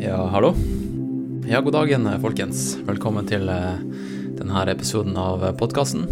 Ja, 0.00 0.26
hallo. 0.26 0.54
Ja, 1.48 1.60
god 1.60 1.72
dagen, 1.72 2.04
folkens. 2.22 2.76
Velkommen 2.86 3.26
til 3.26 3.48
eh, 3.50 3.80
denne 4.38 4.60
episoden 4.70 5.16
av 5.18 5.42
podkasten. 5.58 6.04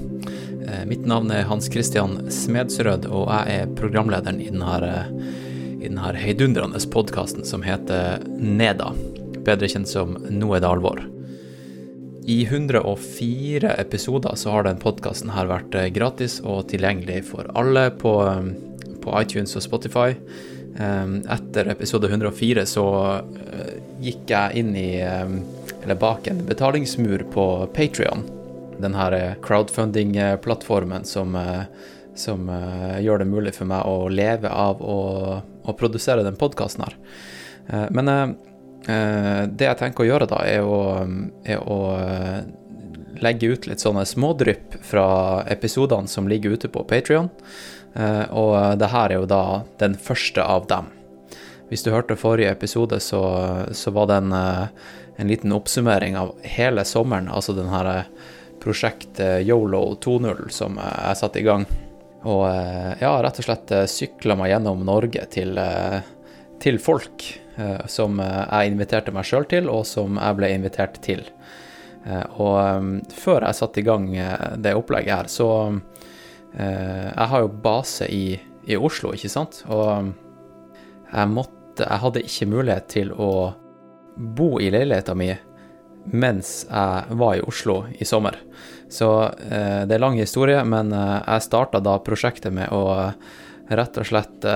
Mitt 0.90 1.04
navn 1.06 1.30
er 1.30 1.46
Hans 1.46 1.68
Christian 1.70 2.16
Smedsrød, 2.32 3.06
og 3.06 3.28
jeg 3.30 3.60
er 3.60 3.74
programlederen 3.78 4.40
i 4.42 4.48
denne, 4.50 5.04
i 5.78 5.86
denne 5.86 6.10
heidundrende 6.18 6.80
podkasten 6.90 7.46
som 7.46 7.62
heter 7.62 8.26
Neda, 8.26 8.90
bedre 9.46 9.70
kjent 9.70 9.92
som 9.92 10.18
Nå 10.34 10.50
er 10.56 10.64
det 10.64 10.72
alvor. 10.72 11.04
I 12.26 12.40
104 12.42 13.76
episoder 13.78 14.34
så 14.34 14.56
har 14.56 14.66
den 14.66 14.82
podkasten 14.82 15.30
vært 15.30 15.78
gratis 15.94 16.40
og 16.42 16.66
tilgjengelig 16.74 17.22
for 17.30 17.46
alle 17.54 17.92
på, 18.02 18.18
på 19.06 19.16
iTunes 19.22 19.54
og 19.54 19.68
Spotify. 19.70 20.18
Etter 20.78 21.68
episode 21.68 22.06
104 22.06 22.66
så 22.66 22.86
eh, 23.16 23.76
gikk 24.04 24.28
jeg 24.28 24.60
inn 24.60 24.74
i 24.76 24.90
Eller 25.00 25.98
bak 26.00 26.26
en 26.28 26.42
betalingsmur 26.46 27.24
på 27.32 27.46
Patrion. 27.74 28.26
Den 28.82 28.96
her 28.98 29.12
eh, 29.16 29.38
crowdfunding-plattformen 29.42 31.04
som, 31.08 31.36
eh, 31.36 31.62
som, 32.14 32.50
gjør 33.00 33.22
det 33.22 33.30
mulig 33.30 33.54
for 33.56 33.68
meg 33.70 33.88
å 33.88 34.08
leve 34.12 34.52
av 34.52 34.82
å, 34.82 34.98
å 35.64 35.76
produsere 35.78 36.26
den 36.26 36.36
podkasten 36.36 36.84
her. 36.86 36.96
Men 37.92 38.08
det 38.86 39.66
jeg 39.66 39.78
tenker 39.80 40.04
å 40.04 40.06
gjøre 40.06 40.28
da, 40.30 40.38
er 40.46 40.62
å, 40.62 40.78
er 41.44 41.60
å 41.60 41.78
legge 43.20 43.50
ut 43.52 43.66
litt 43.66 43.82
sånne 43.82 44.04
smådrypp 44.06 44.78
fra 44.86 45.06
episodene 45.50 46.08
som 46.08 46.28
ligger 46.30 46.56
ute 46.56 46.70
på 46.72 46.84
Patrion. 46.88 47.28
Eh, 47.96 48.24
og 48.36 48.78
det 48.78 48.90
her 48.92 49.12
er 49.12 49.22
jo 49.22 49.28
da 49.30 49.42
den 49.80 49.96
første 49.96 50.44
av 50.44 50.68
dem. 50.70 50.90
Hvis 51.70 51.82
du 51.82 51.90
hørte 51.90 52.18
forrige 52.18 52.52
episode, 52.52 53.00
så, 53.02 53.22
så 53.72 53.92
var 53.94 54.10
det 54.10 54.20
en, 54.20 54.34
eh, 54.36 54.66
en, 55.16 55.30
liten 55.30 55.54
oppsummering 55.56 56.18
av 56.18 56.34
hele 56.44 56.84
sommeren, 56.86 57.30
altså 57.32 57.56
den 57.56 57.72
her 57.72 57.90
eh, 57.92 58.12
prosjektet 58.62 59.46
Yolo 59.46 59.96
2.0 60.02 60.48
som 60.52 60.78
jeg 60.80 61.20
satte 61.20 61.40
i 61.40 61.46
gang. 61.46 61.66
Og 62.26 62.42
ja, 62.98 63.12
rett 63.22 63.36
og 63.38 63.44
slett 63.46 63.70
sykla 63.86 64.34
meg 64.34 64.48
gjennom 64.50 64.80
Norge 64.82 65.22
til, 65.30 65.52
til 66.58 66.80
folk 66.82 67.22
som 67.86 68.18
jeg 68.18 68.72
inviterte 68.72 69.12
meg 69.14 69.28
sjøl 69.28 69.46
til, 69.46 69.68
og 69.70 69.84
som 69.86 70.18
jeg 70.18 70.38
ble 70.40 70.48
invitert 70.56 70.98
til. 71.04 71.22
Og 72.42 73.06
før 73.14 73.46
jeg 73.46 73.58
satte 73.60 73.78
i 73.78 73.86
gang 73.86 74.08
det 74.58 74.74
opplegget 74.74 75.20
her, 75.20 75.30
så 75.30 75.50
Eh, 75.70 75.95
jeg 76.56 77.28
har 77.30 77.42
jo 77.42 77.52
base 77.62 78.08
i, 78.12 78.38
i, 78.64 78.76
Oslo, 78.76 79.12
ikke 79.12 79.32
sant, 79.32 79.62
og 79.68 80.12
jeg 81.12 81.32
måtte 81.32 81.52
Jeg 81.76 82.00
hadde 82.00 82.22
ikke 82.24 82.46
mulighet 82.48 82.86
til 82.88 83.10
å 83.12 83.52
bo 84.16 84.54
i 84.64 84.70
leiligheta 84.72 85.12
mi 85.12 85.28
mens 86.08 86.62
jeg 86.70 87.16
var 87.20 87.34
i 87.36 87.42
Oslo 87.44 87.74
i 87.92 88.06
sommer. 88.08 88.38
Så 88.88 89.10
eh, 89.26 89.82
det 89.84 89.98
er 89.98 90.00
lang 90.00 90.16
historie, 90.16 90.62
men 90.64 90.88
eh, 90.96 91.18
jeg 91.18 91.44
starta 91.44 91.82
da 91.84 91.98
prosjektet 92.00 92.54
med 92.56 92.72
å 92.72 93.10
rett 93.68 93.98
og 94.00 94.08
slett 94.08 94.46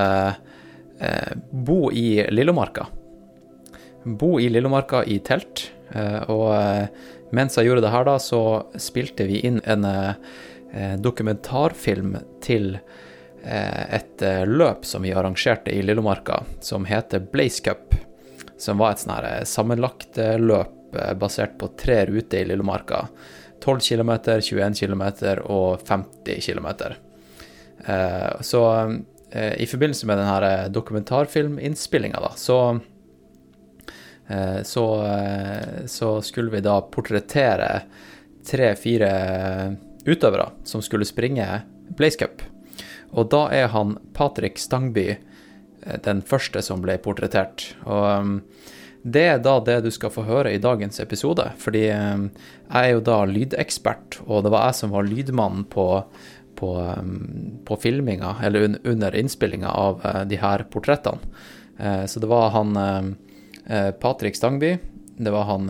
bo 1.51 1.79
i 1.93 2.23
Lillomarka. 2.31 2.87
Bo 4.07 4.39
i 4.41 4.49
Lillomarka 4.49 5.03
i 5.05 5.19
telt. 5.27 5.67
Og 6.31 7.35
mens 7.35 7.59
jeg 7.59 7.67
gjorde 7.67 7.83
det 7.85 7.93
her, 7.93 8.07
da, 8.07 8.15
så 8.23 8.43
spilte 8.79 9.27
vi 9.27 9.43
inn 9.49 9.59
en 9.67 9.89
Eh, 9.91 10.15
dokumentarfilm 10.97 12.17
til 12.43 12.77
eh, 13.45 13.95
et 13.97 14.23
eh, 14.23 14.47
løp 14.47 14.87
som 14.87 15.03
vi 15.03 15.13
arrangerte 15.13 15.73
i 15.75 15.83
Lillomarka, 15.83 16.43
som 16.61 16.85
heter 16.85 17.27
Blaze 17.33 17.63
Cup. 17.65 17.95
Som 18.59 18.79
var 18.79 18.93
et 18.93 19.03
sånn 19.03 19.47
sammenlagt 19.49 20.19
løp 20.39 20.93
basert 21.17 21.55
på 21.59 21.71
tre 21.81 22.03
ruter 22.11 22.43
i 22.43 22.51
Lillomarka. 22.51 23.07
12 23.65 23.81
km, 23.81 24.13
21 24.41 24.77
km 24.77 25.05
og 25.45 25.81
50 25.89 26.41
km. 26.45 26.69
Så 28.41 28.63
i 29.57 29.67
forbindelse 29.69 30.09
med 30.09 30.21
denne 30.21 30.53
dokumentarfilminnspillinga, 30.73 32.21
da, 32.21 32.33
så 32.37 32.59
så, 34.65 34.85
så, 35.87 36.11
skulle 36.23 36.53
vi 36.53 36.61
da 36.65 36.77
portrettere 36.93 37.71
tre-fire 38.47 39.15
utøvere 40.07 40.51
som 40.65 40.83
skulle 40.85 41.09
springe 41.09 41.47
Blaze 41.97 42.21
Cup. 42.21 42.45
Og 43.11 43.31
da 43.33 43.47
er 43.55 43.71
han 43.75 43.97
Patrick 44.15 44.61
Stangby 44.61 45.09
eh, 45.11 45.99
den 46.05 46.23
første 46.23 46.63
som 46.63 46.83
ble 46.85 46.97
portrettert. 47.03 47.73
Og 47.87 48.05
um, 48.07 48.35
det 49.03 49.25
er 49.33 49.41
da 49.43 49.57
det 49.65 49.79
du 49.87 49.91
skal 49.95 50.13
få 50.13 50.27
høre 50.29 50.53
i 50.53 50.61
dagens 50.63 51.01
episode, 51.03 51.47
fordi 51.59 51.87
um, 51.91 52.29
jeg 52.69 52.91
er 52.91 52.93
jo 52.93 53.07
da 53.07 53.23
lydekspert, 53.29 54.21
og 54.27 54.45
det 54.45 54.53
var 54.53 54.69
jeg 54.69 54.79
som 54.83 54.93
var 54.93 55.09
lydmannen 55.09 55.65
på, 55.73 55.87
på, 56.61 56.75
um, 56.77 57.17
på 57.67 57.81
filminga, 57.81 58.37
eller 58.45 58.77
under 58.85 59.17
innspillinga 59.17 59.73
av 59.73 60.05
uh, 60.05 60.23
de 60.29 60.39
her 60.41 60.67
portrettene. 60.71 61.33
Uh, 61.81 62.05
så 62.05 62.21
det 62.21 62.29
var 62.31 62.53
han 62.55 62.77
Patrick 64.01 64.35
Stangby, 64.35 64.75
det 65.21 65.31
var 65.31 65.45
han 65.47 65.69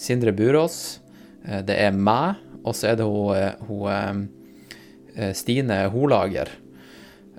Sindre 0.00 0.32
Burås, 0.34 0.98
det 1.44 1.76
er 1.78 1.92
meg, 1.94 2.40
og 2.64 2.76
så 2.76 2.92
er 2.92 3.00
det 3.00 3.06
hun, 3.08 3.36
eh, 3.36 3.64
hun 3.68 3.88
eh, 3.90 4.20
eh, 5.16 5.32
Stine 5.36 5.86
Holager. 5.92 6.58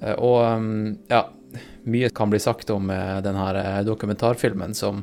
Og 0.04 0.42
ja, 1.08 1.20
mye 1.88 2.10
kan 2.12 2.32
bli 2.32 2.40
sagt 2.42 2.68
om 2.74 2.90
denne 3.24 3.84
dokumentarfilmen 3.88 4.74
som 4.76 5.00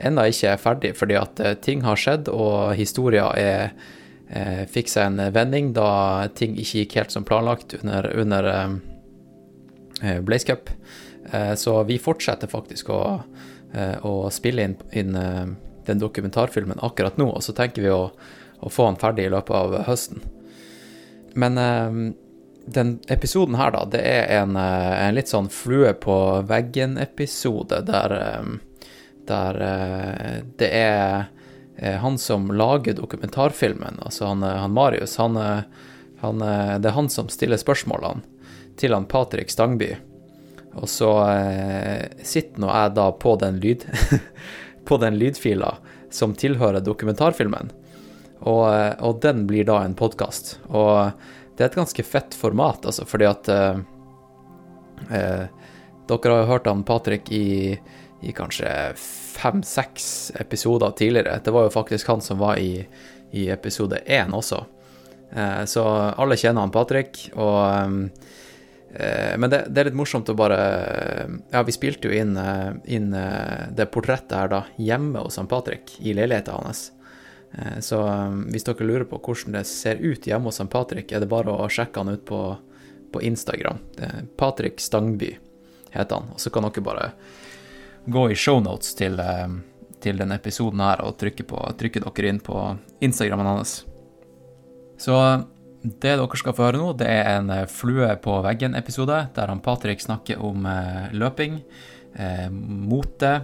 ennå 0.00 0.24
ikke 0.30 0.54
er 0.54 0.62
ferdig, 0.62 0.92
fordi 0.96 1.18
at 1.20 1.42
ting 1.60 1.82
har 1.84 2.00
skjedd, 2.00 2.30
og 2.32 2.72
historien 2.78 3.28
er, 3.36 3.74
fikk 4.72 4.88
seg 4.88 5.10
en 5.10 5.34
vending 5.36 5.74
da 5.76 6.30
ting 6.38 6.56
ikke 6.56 6.80
gikk 6.80 6.96
helt 6.96 7.12
som 7.12 7.26
planlagt 7.28 7.76
under, 7.82 8.08
under 8.16 8.48
Blaze 10.24 10.48
Cup. 10.48 10.72
Så 11.60 11.76
vi 11.90 12.00
fortsetter 12.00 12.48
faktisk 12.48 12.88
å, 12.94 13.02
å 14.00 14.14
spille 14.32 14.64
inn, 14.64 14.78
inn 14.96 15.12
den 15.90 16.00
dokumentarfilmen 16.00 16.80
akkurat 16.88 17.20
nå, 17.20 17.28
og 17.34 17.44
så 17.44 17.52
tenker 17.52 17.84
vi 17.84 17.92
å 17.92 18.06
og 18.60 18.72
få 18.74 18.88
han 18.90 18.98
ferdig 19.00 19.28
i 19.28 19.32
løpet 19.32 19.54
av 19.54 19.76
høsten. 19.88 20.22
Men 21.38 21.58
eh, 21.58 21.98
den 22.68 22.94
episoden 23.08 23.58
her, 23.58 23.72
da, 23.74 23.84
det 23.92 24.02
er 24.02 24.32
en, 24.40 24.56
eh, 24.56 24.94
en 25.06 25.16
litt 25.16 25.30
sånn 25.30 25.50
flue 25.52 25.92
på 25.98 26.16
veggen-episode 26.48 27.82
der, 27.88 28.16
eh, 28.18 28.96
der 29.28 29.60
det 30.58 30.68
er 30.72 31.28
han 32.02 32.16
som 32.18 32.48
lager 32.50 32.96
dokumentarfilmen, 32.98 34.00
altså 34.02 34.32
han, 34.32 34.42
han 34.42 34.72
Marius, 34.74 35.12
han, 35.20 35.36
han, 36.18 36.40
det 36.42 36.88
er 36.90 36.96
han 36.96 37.10
som 37.12 37.28
stiller 37.30 37.60
spørsmålene 37.60 38.24
til 38.80 38.96
han 38.96 39.06
Patrick 39.06 39.52
Stangby. 39.52 39.92
Og 40.78 40.88
så 40.88 41.10
eh, 41.30 42.06
sitter 42.22 42.62
nå 42.62 42.70
jeg 42.70 42.94
da 42.98 43.08
på 43.12 43.34
den, 43.40 43.58
lyd, 43.62 43.84
på 44.88 44.98
den 45.02 45.18
lydfila 45.18 45.74
som 46.10 46.34
tilhører 46.38 46.84
dokumentarfilmen. 46.84 47.72
Og, 48.48 48.64
eh, 48.72 48.94
og 49.04 49.20
den 49.24 49.44
blir 49.48 49.66
da 49.68 49.82
en 49.84 49.96
podkast. 49.98 50.56
Og 50.72 51.12
det 51.58 51.64
er 51.64 51.72
et 51.72 51.80
ganske 51.80 52.04
fett 52.06 52.36
format, 52.38 52.86
altså, 52.86 53.04
fordi 53.08 53.26
at 53.28 53.48
eh, 53.52 53.80
eh, 55.10 55.46
Dere 56.08 56.32
har 56.32 56.38
jo 56.40 56.48
hørt 56.48 56.68
han 56.70 56.86
Patrick 56.88 57.26
i, 57.36 57.74
i 58.24 58.30
kanskje 58.32 58.70
fem-seks 58.96 60.06
episoder 60.40 60.94
tidligere. 60.96 61.40
Det 61.44 61.52
var 61.52 61.66
jo 61.66 61.74
faktisk 61.74 62.08
han 62.08 62.22
som 62.24 62.40
var 62.40 62.56
i, 62.56 62.86
i 63.36 63.48
episode 63.52 64.00
én 64.06 64.32
også. 64.32 64.62
Eh, 65.36 65.64
så 65.68 65.84
alle 66.16 66.38
kjenner 66.40 66.64
han 66.64 66.72
Patrick, 66.72 67.26
og 67.36 67.60
eh, 68.94 69.34
Men 69.36 69.50
det, 69.52 69.66
det, 69.68 69.82
er 69.82 69.90
litt 69.90 69.98
morsomt 70.00 70.30
å 70.32 70.38
bare 70.38 70.56
Ja, 71.52 71.60
vi 71.60 71.74
spilte 71.76 72.08
jo 72.08 72.16
inn, 72.16 72.32
inn 72.88 73.10
det 73.12 73.90
portrettet 73.92 74.32
her 74.32 74.48
da 74.48 74.62
hjemme 74.80 75.26
hos 75.26 75.36
han 75.36 75.50
Patrick, 75.50 75.92
i 76.00 76.16
leiligheten 76.16 76.56
hans. 76.56 76.86
Eh, 77.52 77.78
så 77.84 78.02
um, 78.04 78.44
hvis 78.52 78.66
dere 78.66 78.86
lurer 78.86 79.06
på 79.08 79.20
hvordan 79.22 79.58
det 79.58 79.64
ser 79.70 80.02
ut 80.02 80.26
hjemme 80.26 80.50
hos 80.50 80.60
Patrick, 80.70 81.12
er 81.12 81.24
det 81.24 81.30
bare 81.30 81.54
å 81.54 81.68
sjekke 81.72 82.02
han 82.02 82.14
ut 82.14 82.24
på, 82.28 82.42
på 83.12 83.22
Instagram. 83.24 83.80
Patrick 84.36 84.80
Stangby 84.80 85.34
heter 85.90 86.20
han. 86.20 86.32
Og 86.34 86.40
så 86.40 86.52
kan 86.52 86.68
dere 86.68 86.84
bare 86.84 87.10
gå 88.08 88.30
i 88.30 88.38
shownotes 88.38 88.94
til, 88.98 89.20
um, 89.20 89.60
til 90.00 90.20
denne 90.20 90.38
episoden 90.38 90.80
her 90.84 91.04
og 91.04 91.18
trykke, 91.20 91.46
på, 91.48 91.60
trykke 91.78 92.04
dere 92.04 92.32
inn 92.32 92.42
på 92.44 92.64
Instagrammen 93.04 93.52
hans. 93.56 93.80
Så 94.98 95.14
det 95.82 96.16
dere 96.18 96.38
skal 96.40 96.56
få 96.56 96.68
høre 96.68 96.80
nå, 96.80 96.92
det 96.98 97.06
er 97.06 97.28
en 97.36 97.52
eh, 97.54 97.66
flue 97.70 98.10
på 98.22 98.40
veggen-episode, 98.44 99.20
der 99.36 99.52
han 99.52 99.62
Patrick 99.62 100.02
snakker 100.02 100.42
om 100.42 100.66
eh, 100.66 101.12
løping, 101.14 101.60
eh, 102.18 102.48
mote 102.50 103.34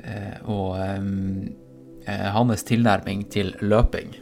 eh, 0.00 0.38
og 0.48 0.78
um, 0.80 1.44
Eh, 2.08 2.26
hans 2.32 2.64
tilnærming 2.64 3.26
til 3.28 3.50
løping, 3.60 4.14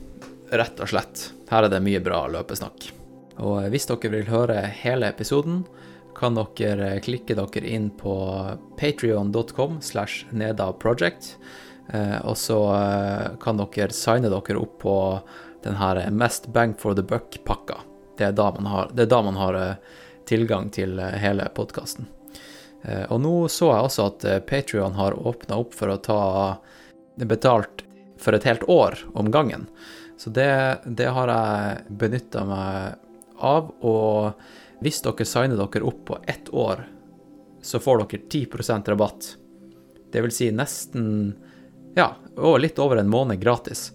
rett 0.50 0.80
og 0.82 0.90
slett. 0.90 1.28
Her 1.46 1.66
er 1.66 1.70
det 1.70 1.84
mye 1.84 2.00
bra 2.02 2.24
løpesnakk. 2.32 2.88
Og 3.46 3.68
hvis 3.70 3.86
dere 3.86 4.10
vil 4.10 4.30
høre 4.30 4.56
hele 4.80 5.06
episoden, 5.12 5.60
kan 6.16 6.34
dere 6.34 6.96
klikke 7.04 7.36
dere 7.38 7.68
inn 7.68 7.90
på 7.94 8.16
patrion.com 8.80 9.78
slash 9.84 10.26
nedaproject. 10.32 11.36
Og 12.24 12.34
så 12.40 12.58
kan 13.38 13.60
dere 13.60 13.94
signe 13.94 14.32
dere 14.32 14.56
opp 14.58 14.78
på 14.82 14.96
den 15.62 15.76
her 15.76 16.00
Mest 16.10 16.48
bang 16.56 16.72
for 16.80 16.96
the 16.96 17.04
buck-pakka. 17.04 17.76
Det, 18.16 18.32
det, 18.32 19.02
er 19.04 19.12
da 19.12 19.20
man 19.22 19.36
har 19.36 19.60
tilgang 20.24 20.72
til 20.72 20.96
hele 20.98 21.50
podkasten. 21.54 22.08
Og 23.12 23.20
nå 23.20 23.34
så 23.52 23.68
jeg 23.74 23.90
også 23.90 24.08
at 24.08 24.26
Patrion 24.48 24.96
har 24.96 25.20
åpna 25.20 25.60
opp 25.60 25.76
for 25.76 25.92
å 25.92 26.00
ta 26.00 26.22
betalt 27.24 27.84
for 28.20 28.36
et 28.36 28.44
helt 28.44 28.66
år 28.68 28.98
om 29.16 29.30
gangen. 29.32 29.66
Så 30.20 30.30
det, 30.30 30.80
det 30.84 31.08
har 31.12 31.32
jeg 31.32 31.96
benytta 32.00 32.44
meg 32.48 33.00
av. 33.40 33.72
Og 33.80 34.84
hvis 34.84 35.02
dere 35.04 35.28
signer 35.28 35.56
dere 35.60 35.88
opp 35.88 36.04
på 36.12 36.20
ett 36.28 36.52
år, 36.52 36.84
så 37.64 37.80
får 37.80 38.04
dere 38.04 38.28
10% 38.28 38.92
rabatt. 38.92 39.32
Det 40.12 40.22
vil 40.24 40.32
si 40.32 40.50
nesten 40.52 41.34
ja, 41.96 42.10
og 42.36 42.60
litt 42.60 42.78
over 42.78 43.00
en 43.00 43.10
måned 43.10 43.40
gratis. 43.40 43.90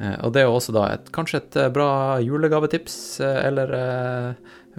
Eh, 0.00 0.16
og 0.24 0.32
det 0.34 0.44
er 0.44 0.50
også 0.50 0.74
da 0.74 0.86
et, 0.94 1.10
kanskje 1.14 1.42
et 1.42 1.60
eh, 1.60 1.72
bra 1.74 1.90
julegavetips 2.22 2.96
eh, 3.26 3.38
eller 3.48 3.74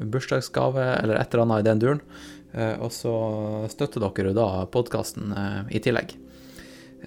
bursdagsgave 0.02 0.86
eller 1.02 1.20
et 1.20 1.34
eller 1.34 1.46
annet 1.46 1.64
i 1.64 1.68
den 1.68 1.82
duren. 1.84 2.06
Og 2.52 2.90
så 2.92 3.12
støtter 3.72 4.04
dere 4.04 4.34
da 4.36 4.66
podkasten 4.68 5.32
i 5.72 5.80
tillegg. 5.80 6.18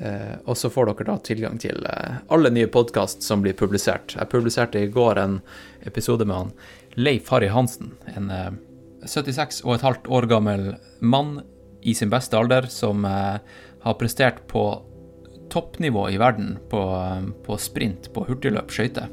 Eh, 0.01 0.35
og 0.45 0.59
så 0.59 0.71
får 0.73 0.91
dere 0.91 1.07
da 1.13 1.19
tilgang 1.23 1.59
til 1.63 1.85
eh, 1.87 2.21
alle 2.35 2.51
nye 2.51 2.71
podkast 2.73 3.23
som 3.23 3.45
blir 3.45 3.55
publisert. 3.59 4.17
Jeg 4.19 4.31
publiserte 4.33 4.83
i 4.83 4.91
går 4.91 5.21
en 5.23 5.41
episode 5.87 6.27
med 6.27 6.37
han 6.37 6.55
Leif 6.99 7.31
Harry 7.31 7.51
Hansen, 7.53 7.93
en 8.15 8.31
eh, 8.35 8.55
76 9.07 9.63
og 9.65 9.77
et 9.77 9.85
halvt 9.85 10.09
år 10.09 10.27
gammel 10.31 10.67
mann 11.05 11.39
i 11.85 11.95
sin 11.95 12.11
beste 12.13 12.37
alder 12.39 12.67
som 12.73 13.05
eh, 13.05 13.39
har 13.85 13.99
prestert 14.01 14.45
på 14.51 14.65
toppnivå 15.53 16.09
i 16.11 16.19
verden 16.19 16.57
på, 16.71 16.83
eh, 16.97 17.27
på 17.47 17.59
sprint, 17.61 18.11
på 18.15 18.25
hurtigløp, 18.29 18.73
skøyter. 18.73 19.11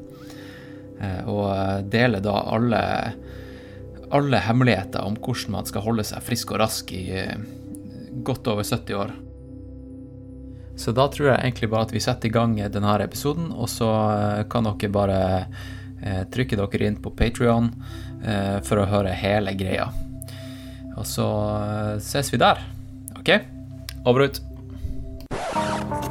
Eh, 1.01 1.27
og 1.29 1.89
deler 1.91 2.23
da 2.23 2.37
alle, 2.55 2.83
alle 4.09 4.45
hemmeligheter 4.47 5.03
om 5.03 5.19
hvordan 5.19 5.59
man 5.59 5.69
skal 5.69 5.85
holde 5.85 6.07
seg 6.07 6.23
frisk 6.25 6.55
og 6.55 6.63
rask 6.63 6.93
i 6.95 7.05
godt 8.25 8.49
over 8.51 8.65
70 8.65 8.97
år. 8.97 9.13
Så 10.75 10.91
da 10.95 11.07
tror 11.11 11.31
jeg 11.31 11.39
egentlig 11.43 11.69
bare 11.69 11.87
at 11.87 11.93
vi 11.93 12.01
setter 12.01 12.29
i 12.29 12.33
gang 12.33 12.55
denne 12.73 12.93
episoden, 13.03 13.51
og 13.51 13.69
så 13.69 13.89
eh, 14.11 14.43
kan 14.49 14.67
dere 14.69 14.91
bare 14.91 15.19
eh, 16.01 16.23
trykke 16.31 16.57
dere 16.59 16.87
inn 16.87 17.01
på 17.01 17.13
Patrion 17.15 17.71
eh, 18.23 18.57
for 18.65 18.81
å 18.81 18.87
høre 18.89 19.13
hele 19.13 19.53
greia. 19.59 19.91
Og 20.97 21.05
så 21.07 21.27
ses 22.03 22.31
vi 22.33 22.39
der. 22.41 22.59
OK? 23.19 23.29
Over 24.05 24.27
ut. 24.27 24.41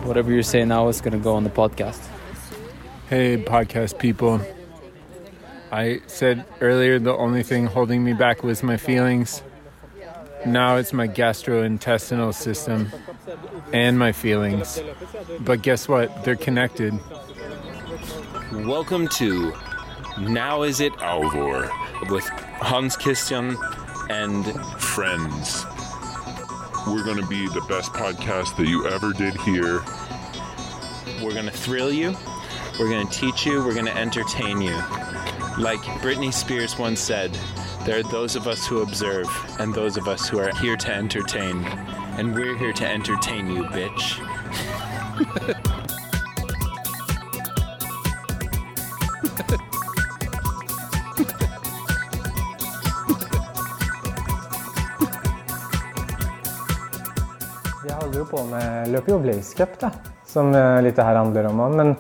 Whatever 0.05 0.33
you 0.33 0.43
say 0.43 0.65
now 0.65 0.89
is 0.89 1.01
going 1.01 1.13
to 1.13 1.23
go 1.23 1.35
on 1.35 1.45
the 1.45 1.51
podcast. 1.51 2.09
Hey, 3.09 3.37
podcast 3.37 3.99
people. 3.99 4.41
I 5.73 6.01
said 6.07 6.45
earlier 6.61 6.99
the 6.99 7.15
only 7.15 7.43
thing 7.43 7.67
holding 7.67 8.03
me 8.03 8.13
back 8.13 8.43
was 8.43 8.63
my 8.63 8.77
feelings. 8.77 9.43
Now 10.47 10.77
it's 10.77 10.93
my 10.93 11.07
gastrointestinal 11.07 12.33
system 12.35 12.91
and 13.73 13.99
my 13.99 14.13
feelings. 14.13 14.81
But 15.41 15.63
guess 15.63 15.89
what? 15.89 16.25
They're 16.25 16.37
connected. 16.37 16.99
Welcome 18.53 19.09
to 19.09 19.53
Now 20.19 20.63
Is 20.63 20.81
It 20.81 20.93
Alvor 20.95 21.71
with 22.11 22.29
Hans 22.29 22.97
Christian 22.97 23.57
and 24.09 24.45
friends. 24.81 25.65
We're 26.87 27.05
going 27.05 27.21
to 27.21 27.27
be 27.27 27.47
the 27.49 27.65
best 27.69 27.93
podcast 27.93 28.57
that 28.57 28.67
you 28.67 28.87
ever 28.89 29.13
did 29.13 29.37
here. 29.43 29.83
We're 31.23 31.35
going 31.35 31.47
to 31.47 31.53
thrill 31.53 31.93
you, 31.93 32.17
we're 32.79 32.89
going 32.89 33.07
to 33.07 33.13
teach 33.13 33.47
you, 33.47 33.63
we're 33.65 33.75
going 33.75 33.87
to 33.87 33.97
entertain 33.97 34.61
you. 34.61 34.75
Like 35.59 35.81
Britney 36.01 36.33
Spears 36.33 36.79
once 36.79 37.01
said, 37.01 37.39
there 37.85 37.99
are 37.99 38.03
those 38.05 38.37
of 38.37 38.47
us 38.47 38.67
who 38.67 38.81
observe 38.81 39.29
and 39.59 39.75
those 39.75 39.97
of 39.97 40.09
us 40.09 40.29
who 40.29 40.39
are 40.39 40.55
here 40.57 40.77
to 40.77 40.95
entertain. 40.95 41.63
And 42.19 42.35
we're 42.35 42.57
here 42.57 42.73
to 42.73 42.85
entertain 42.85 43.51
you, 43.51 43.65
bitch. 43.73 44.21
Jeg 57.87 57.95
holder 57.95 58.19
jo 58.19 58.25
på 58.31 58.45
med 58.45 58.89
løper 58.91 59.13
jo 59.13 59.19
Blaze 59.19 59.57
Cup, 59.57 59.79
da, 59.81 59.91
som 60.27 60.55
eh, 60.55 60.81
litt 60.85 60.97
det 60.97 61.05
her 61.05 61.19
handler 61.21 61.51
om. 61.51 61.61
Men 61.77 61.95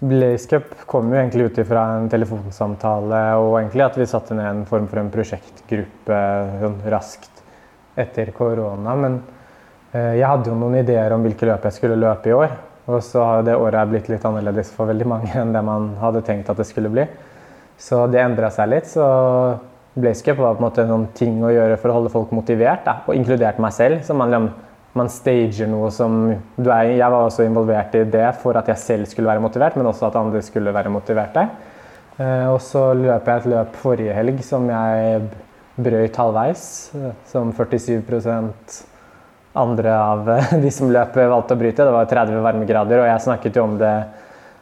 Blaze 0.00 0.48
Cup 0.48 0.86
kom 0.86 1.12
jo 1.12 1.18
egentlig 1.20 1.50
ut 1.50 1.60
fra 1.68 1.84
en 1.98 2.08
telefonsamtale 2.08 3.18
og 3.36 3.58
egentlig 3.60 3.84
at 3.84 3.98
vi 4.00 4.08
satte 4.08 4.34
ned 4.38 4.48
en 4.48 4.64
form 4.68 4.88
for 4.88 5.02
en 5.02 5.12
prosjektgruppe 5.12 6.22
sånn 6.62 6.80
raskt 6.88 7.44
etter 8.00 8.32
korona. 8.32 8.94
Men 8.96 9.20
jeg 9.92 10.26
hadde 10.26 10.50
jo 10.50 10.54
noen 10.54 10.78
ideer 10.84 11.12
om 11.16 11.24
hvilke 11.26 11.48
løp 11.48 11.64
jeg 11.66 11.76
skulle 11.78 11.98
løpe 11.98 12.30
i 12.30 12.36
år. 12.36 12.52
Og 12.90 13.02
så 13.04 13.22
har 13.24 13.42
det 13.46 13.58
året 13.58 13.90
blitt 13.90 14.08
litt 14.10 14.24
annerledes 14.26 14.70
for 14.74 14.90
veldig 14.90 15.08
mange 15.08 15.34
enn 15.40 15.52
det 15.54 15.64
man 15.66 15.92
hadde 16.00 16.24
tenkt 16.26 16.50
at 16.52 16.60
det 16.60 16.68
skulle 16.68 16.92
bli. 16.92 17.06
Så 17.80 18.04
det 18.12 18.22
endra 18.22 18.50
seg 18.54 18.70
litt. 18.70 18.88
Så 18.90 19.04
Blazecup 20.00 20.38
var 20.38 20.54
på 20.54 20.62
en 20.62 20.66
måte 20.68 20.84
en 20.84 20.92
sånn 20.94 21.06
ting 21.18 21.38
å 21.42 21.52
gjøre 21.52 21.78
for 21.80 21.90
å 21.90 21.98
holde 21.98 22.12
folk 22.12 22.34
motivert, 22.34 22.84
da, 22.86 23.00
og 23.06 23.16
inkludert 23.16 23.58
meg 23.62 23.74
selv. 23.74 24.04
så 24.06 24.14
man 24.14 24.52
man 24.92 25.06
stager 25.06 25.68
noe 25.70 25.90
som 25.94 26.32
er, 26.32 26.96
Jeg 26.98 27.10
var 27.12 27.22
også 27.22 27.44
involvert 27.46 27.94
i 27.94 28.04
det 28.10 28.26
for 28.42 28.58
at 28.58 28.66
jeg 28.72 28.82
selv 28.82 29.06
skulle 29.06 29.30
være 29.30 29.42
motivert, 29.42 29.76
men 29.76 29.86
også 29.86 30.08
at 30.08 30.18
andre 30.18 30.42
skulle 30.42 30.74
være 30.74 30.90
motiverte. 30.90 31.46
Eh, 32.18 32.46
og 32.50 32.58
så 32.60 32.90
løp 32.98 33.26
jeg 33.26 33.36
et 33.36 33.50
løp 33.54 33.76
forrige 33.80 34.16
helg 34.16 34.42
som 34.44 34.66
jeg 34.70 35.22
brøyt 35.80 36.18
halvveis. 36.18 36.64
Som 37.30 37.54
47 37.54 38.02
andre 39.58 39.94
av 39.98 40.28
de 40.62 40.72
som 40.74 40.90
løp, 40.92 41.16
valgte 41.16 41.56
å 41.56 41.60
bryte. 41.60 41.86
Det 41.86 41.94
var 41.94 42.10
30 42.10 42.42
varmegrader, 42.44 43.02
og 43.02 43.08
jeg 43.10 43.24
snakket 43.26 43.56
jo 43.58 43.66
om 43.66 43.78
det 43.80 43.94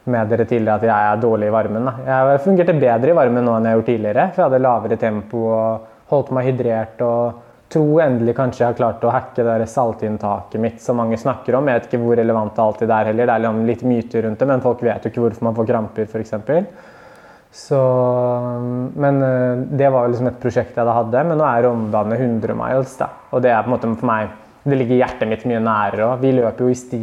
med 0.08 0.30
dere 0.32 0.46
tidligere 0.48 0.78
at 0.78 0.86
jeg 0.88 1.10
er 1.12 1.20
dårlig 1.20 1.50
i 1.50 1.52
varmen. 1.52 1.90
Da. 1.90 1.92
Jeg 2.08 2.40
fungerte 2.46 2.78
bedre 2.80 3.12
i 3.12 3.18
varmen 3.18 3.44
nå 3.44 3.58
enn 3.58 3.68
jeg 3.68 3.78
gjort 3.78 3.90
tidligere, 3.90 4.30
for 4.32 4.40
jeg 4.40 4.48
hadde 4.48 4.64
lavere 4.64 5.00
tempo 5.00 5.42
og 5.52 5.92
holdt 6.14 6.32
meg 6.32 6.48
hydrert. 6.48 7.04
og 7.04 7.44
tror 7.68 8.00
endelig 8.00 8.32
kanskje 8.36 8.62
jeg 8.62 8.70
har 8.70 8.76
klart 8.78 9.02
å 9.04 9.12
hacke 9.12 9.44
det 9.44 9.66
saltinntaket 9.68 10.60
mitt 10.60 10.80
som 10.80 10.96
mange 10.96 11.18
snakker 11.20 11.58
om. 11.58 11.68
Jeg 11.68 11.80
vet 11.80 11.88
ikke 11.90 12.00
hvor 12.00 12.16
relevant 12.16 12.54
det 12.56 12.64
alltid 12.64 12.92
er 12.96 13.10
heller. 13.10 13.28
Det 13.28 13.34
er 13.34 13.44
liksom 13.44 13.66
litt 13.68 13.82
myter 13.90 14.24
rundt 14.24 14.40
det, 14.40 14.48
men 14.48 14.64
folk 14.64 14.84
vet 14.86 15.04
jo 15.04 15.12
ikke 15.12 15.24
hvorfor 15.26 15.48
man 15.48 15.58
får 15.58 15.68
kramper, 15.68 16.08
f.eks. 16.08 16.32
Så 17.58 17.78
Men 19.00 19.22
eh, 19.24 19.62
det 19.80 19.88
var 19.92 20.04
jo 20.04 20.12
liksom 20.12 20.28
et 20.28 20.40
prosjekt 20.40 20.76
jeg 20.76 20.88
da 20.88 20.96
hadde. 20.96 21.24
Men 21.28 21.40
nå 21.40 21.44
er 21.48 21.64
Rondane 21.68 22.16
100 22.16 22.56
miles, 22.56 22.96
da. 23.00 23.10
Og 23.32 23.44
det 23.44 23.52
er 23.52 23.62
på 23.64 23.70
en 23.70 23.76
måte 23.76 23.94
for 24.00 24.08
meg 24.08 24.32
Det 24.64 24.76
ligger 24.76 25.00
hjertet 25.00 25.30
mitt 25.30 25.44
mye 25.48 25.60
nærere 25.62 26.06
òg. 26.08 26.22
Vi 26.22 26.32
løper 26.34 26.66
jo 26.66 26.72
i 26.72 26.78
sti, 26.78 27.00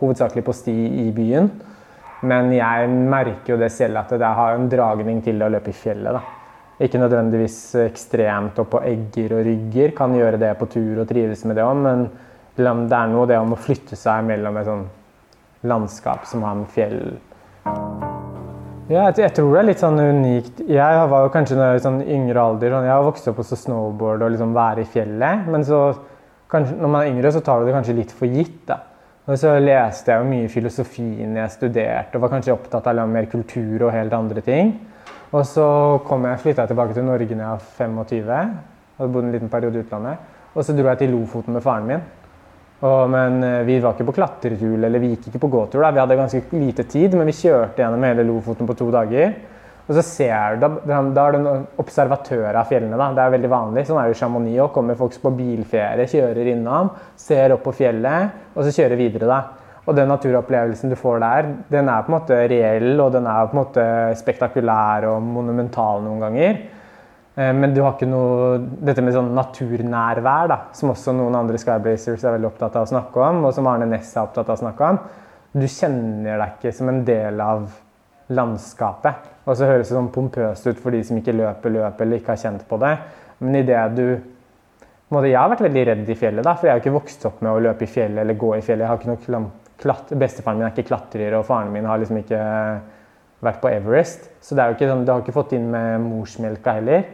hovedsakelig 0.00 0.44
på 0.46 0.54
sti 0.56 0.76
i 1.04 1.10
byen. 1.14 1.50
Men 2.26 2.48
jeg 2.54 2.88
merker 2.88 3.54
jo 3.54 3.60
det 3.60 3.70
selv 3.74 4.00
at 4.00 4.14
det 4.16 4.32
har 4.38 4.56
en 4.56 4.70
dragning 4.72 5.20
til 5.24 5.42
å 5.44 5.50
løpe 5.52 5.70
i 5.70 5.76
fjellet, 5.76 6.16
da. 6.16 6.22
Ikke 6.82 7.00
nødvendigvis 7.00 7.58
ekstremt 7.86 8.58
og 8.60 8.68
på 8.72 8.82
egger 8.84 9.38
og 9.38 9.46
rygger. 9.46 9.94
Kan 9.96 10.16
gjøre 10.16 10.40
det 10.40 10.52
på 10.60 10.68
tur 10.72 11.02
og 11.04 11.08
trives 11.08 11.44
med 11.48 11.56
det 11.56 11.64
òg, 11.64 11.76
men 11.84 12.08
det 12.56 12.66
er 12.66 13.12
noe 13.12 13.28
det 13.28 13.38
om 13.40 13.52
å 13.52 13.60
flytte 13.60 13.96
seg 13.96 14.24
mellom 14.28 14.56
et 14.60 14.68
sånn 14.68 14.84
landskap 15.66 16.24
som 16.28 16.44
har 16.44 16.56
med 16.56 16.72
fjell 16.72 17.00
ja, 18.86 19.08
jeg, 19.10 19.32
tror 19.34 19.50
det 19.50 19.58
er 19.58 19.66
litt 19.66 19.80
sånn 19.82 19.98
unikt. 19.98 20.60
Jeg 20.70 21.06
var 21.10 21.24
jo 21.24 21.30
kanskje 21.34 21.56
når 21.58 21.64
jeg 21.64 21.74
var 21.74 21.80
sånn 21.88 22.02
yngre 22.04 22.42
alder 22.42 22.70
sånn, 22.70 22.84
Jeg 22.86 22.94
har 22.94 23.06
vokst 23.08 23.26
opp 23.26 23.40
på 23.40 23.46
snowboard 23.48 24.22
og 24.22 24.30
liksom 24.30 24.52
være 24.54 24.84
i 24.84 24.90
fjellet. 24.92 25.48
Men 25.50 25.66
så, 25.66 25.80
kanskje, 26.50 26.76
når 26.80 26.92
man 26.92 27.02
er 27.02 27.14
yngre, 27.14 27.32
så 27.32 27.42
tar 27.44 27.60
du 27.60 27.68
det 27.68 27.74
kanskje 27.76 27.96
litt 27.96 28.12
for 28.14 28.30
gitt. 28.30 28.60
da. 28.68 28.80
Og 29.26 29.38
så 29.40 29.56
leste 29.58 30.12
jeg 30.12 30.22
jo 30.22 30.28
mye 30.30 30.50
filosofi 30.50 31.06
når 31.26 31.40
jeg 31.40 31.54
studerte 31.56 32.18
og 32.18 32.22
var 32.22 32.30
kanskje 32.36 32.54
opptatt 32.54 32.86
av 32.92 33.08
mer 33.10 33.26
kultur 33.30 33.88
og 33.88 33.94
helt 33.94 34.14
andre 34.14 34.44
ting. 34.46 34.76
Og 35.34 35.42
så 35.42 35.66
flytta 36.06 36.62
jeg 36.62 36.70
tilbake 36.70 36.94
til 36.94 37.04
Norge 37.04 37.26
da 37.26 37.34
jeg 37.34 37.50
var 37.50 37.64
25. 37.80 38.52
Hadde 38.96 39.12
bodd 39.12 39.26
en 39.26 39.34
liten 39.34 39.50
periode 39.50 39.80
i 39.80 39.82
utlandet. 39.82 40.30
Og 40.54 40.64
så 40.64 40.72
dro 40.72 40.86
jeg 40.88 41.02
til 41.02 41.10
Lofoten 41.12 41.52
med 41.52 41.64
faren 41.64 41.90
min. 41.90 42.06
Og, 42.86 43.10
men 43.10 43.42
eh, 43.44 43.64
vi 43.66 43.80
var 43.80 43.96
ikke 43.96 44.06
på 44.10 44.14
klatretur 44.18 44.76
eller 44.76 45.00
vi 45.00 45.14
gikk 45.14 45.30
ikke 45.30 45.42
på 45.42 45.50
gåtur. 45.52 45.82
da. 45.82 45.90
Vi 45.90 46.00
hadde 46.00 46.16
ganske 46.16 46.42
lite 46.52 46.84
tid, 46.84 47.16
men 47.16 47.28
vi 47.28 47.36
kjørte 47.36 47.82
gjennom 47.82 48.04
hele 48.06 48.24
Lofoten 48.28 48.68
på 48.68 48.76
to 48.78 48.90
dager. 48.94 49.34
Og 49.86 49.94
så 49.94 50.02
ser 50.02 50.56
du, 50.58 50.66
Da, 50.66 51.00
da 51.14 51.26
er 51.26 51.36
du 51.36 51.38
en 51.38 51.66
observatør 51.78 52.56
av 52.58 52.66
fjellene. 52.66 52.96
da. 52.98 53.12
Det 53.14 53.22
er 53.22 53.36
veldig 53.36 53.50
vanlig. 53.52 53.86
Sånn 53.86 54.00
er 54.00 54.08
det 54.10 54.16
i 54.16 54.18
Chamonix 54.18 54.58
òg. 54.64 54.72
Kommer 54.74 54.98
folk 54.98 55.14
på 55.22 55.34
bilferie, 55.36 56.08
kjører 56.10 56.50
innom, 56.52 56.90
ser 57.16 57.54
opp 57.54 57.62
på 57.68 57.76
fjellet, 57.84 58.34
og 58.54 58.64
så 58.64 58.74
kjører 58.74 58.98
videre. 58.98 59.26
da. 59.26 59.42
Og 59.86 59.94
den 59.94 60.08
naturopplevelsen 60.10 60.90
du 60.90 60.96
får 60.98 61.20
der, 61.22 61.50
den 61.70 61.88
er 61.88 62.02
på 62.02 62.10
en 62.10 62.16
måte 62.18 62.38
reell 62.50 63.00
og 63.00 63.12
den 63.14 63.26
er 63.30 63.46
på 63.46 63.54
en 63.54 63.60
måte 63.60 63.84
spektakulær 64.18 65.06
og 65.12 65.22
monumental 65.22 66.02
noen 66.02 66.24
ganger. 66.24 66.58
Eh, 67.36 67.52
men 67.52 67.74
du 67.74 67.82
har 67.84 67.94
ikke 67.94 68.08
noe 68.10 68.56
Dette 68.58 69.04
med 69.04 69.14
sånn 69.14 69.30
naturnærvær, 69.36 70.48
da, 70.50 70.58
som 70.74 70.90
også 70.90 71.14
noen 71.14 71.38
andre 71.38 71.60
Skyblazers 71.62 72.24
er 72.24 72.34
veldig 72.34 72.50
opptatt 72.50 72.80
av 72.80 72.88
å 72.88 72.90
snakke 72.90 73.22
om, 73.28 73.44
og 73.46 73.54
som 73.54 73.70
Arne 73.70 73.86
Næss 73.86 74.10
er 74.16 74.24
opptatt 74.24 74.50
av 74.50 74.56
å 74.56 74.62
snakke 74.64 74.90
om. 74.90 75.00
Du 75.54 75.68
kjenner 75.70 76.42
deg 76.42 76.56
ikke 76.56 76.74
som 76.74 76.90
en 76.90 77.02
del 77.06 77.40
av 77.40 77.68
landskapet. 78.34 79.35
Og 79.46 79.54
så 79.54 79.68
høres 79.68 79.88
det 79.88 79.94
sånn 79.94 80.10
pompøst 80.14 80.66
ut 80.66 80.80
for 80.82 80.94
de 80.94 81.02
som 81.06 81.18
ikke 81.20 81.34
løper 81.36 81.74
løp 81.74 82.00
eller 82.02 82.18
ikke 82.18 82.34
har 82.34 82.42
kjent 82.42 82.64
på 82.66 82.78
det. 82.82 82.94
Men 83.38 83.60
i 83.60 83.66
det 83.66 83.82
du 83.94 84.06
måte, 85.12 85.28
Jeg 85.28 85.38
har 85.38 85.52
vært 85.52 85.66
veldig 85.68 85.84
redd 85.86 86.08
i 86.10 86.18
fjellet, 86.18 86.44
da, 86.44 86.56
for 86.56 86.66
jeg 86.66 86.74
har 86.74 86.82
ikke 86.82 86.96
vokst 86.96 87.26
opp 87.28 87.42
med 87.42 87.52
å 87.52 87.62
løpe 87.62 87.86
i 87.86 87.90
fjellet 87.90 88.24
eller 88.24 88.34
gå 88.34 88.56
i 88.56 88.64
fjellet. 88.64 88.82
Jeg 88.82 88.90
har 88.90 88.98
ikke 88.98 89.34
noe 89.36 89.44
klat 89.78 90.10
Bestefaren 90.18 90.58
min 90.58 90.66
er 90.66 90.72
ikke 90.74 90.88
klatrer, 90.88 91.36
og 91.38 91.46
faren 91.46 91.70
min 91.72 91.86
har 91.86 92.00
liksom 92.00 92.18
ikke 92.22 92.40
vært 93.44 93.60
på 93.62 93.70
Everest. 93.70 94.30
Så 94.40 94.56
det 94.56 94.64
er 94.64 94.72
jo 94.72 94.78
ikke 94.78 94.90
sånn, 94.90 95.04
du 95.06 95.12
har 95.12 95.22
ikke 95.22 95.36
fått 95.36 95.54
inn 95.54 95.68
med 95.70 96.02
morsmelka 96.08 96.74
heller. 96.78 97.06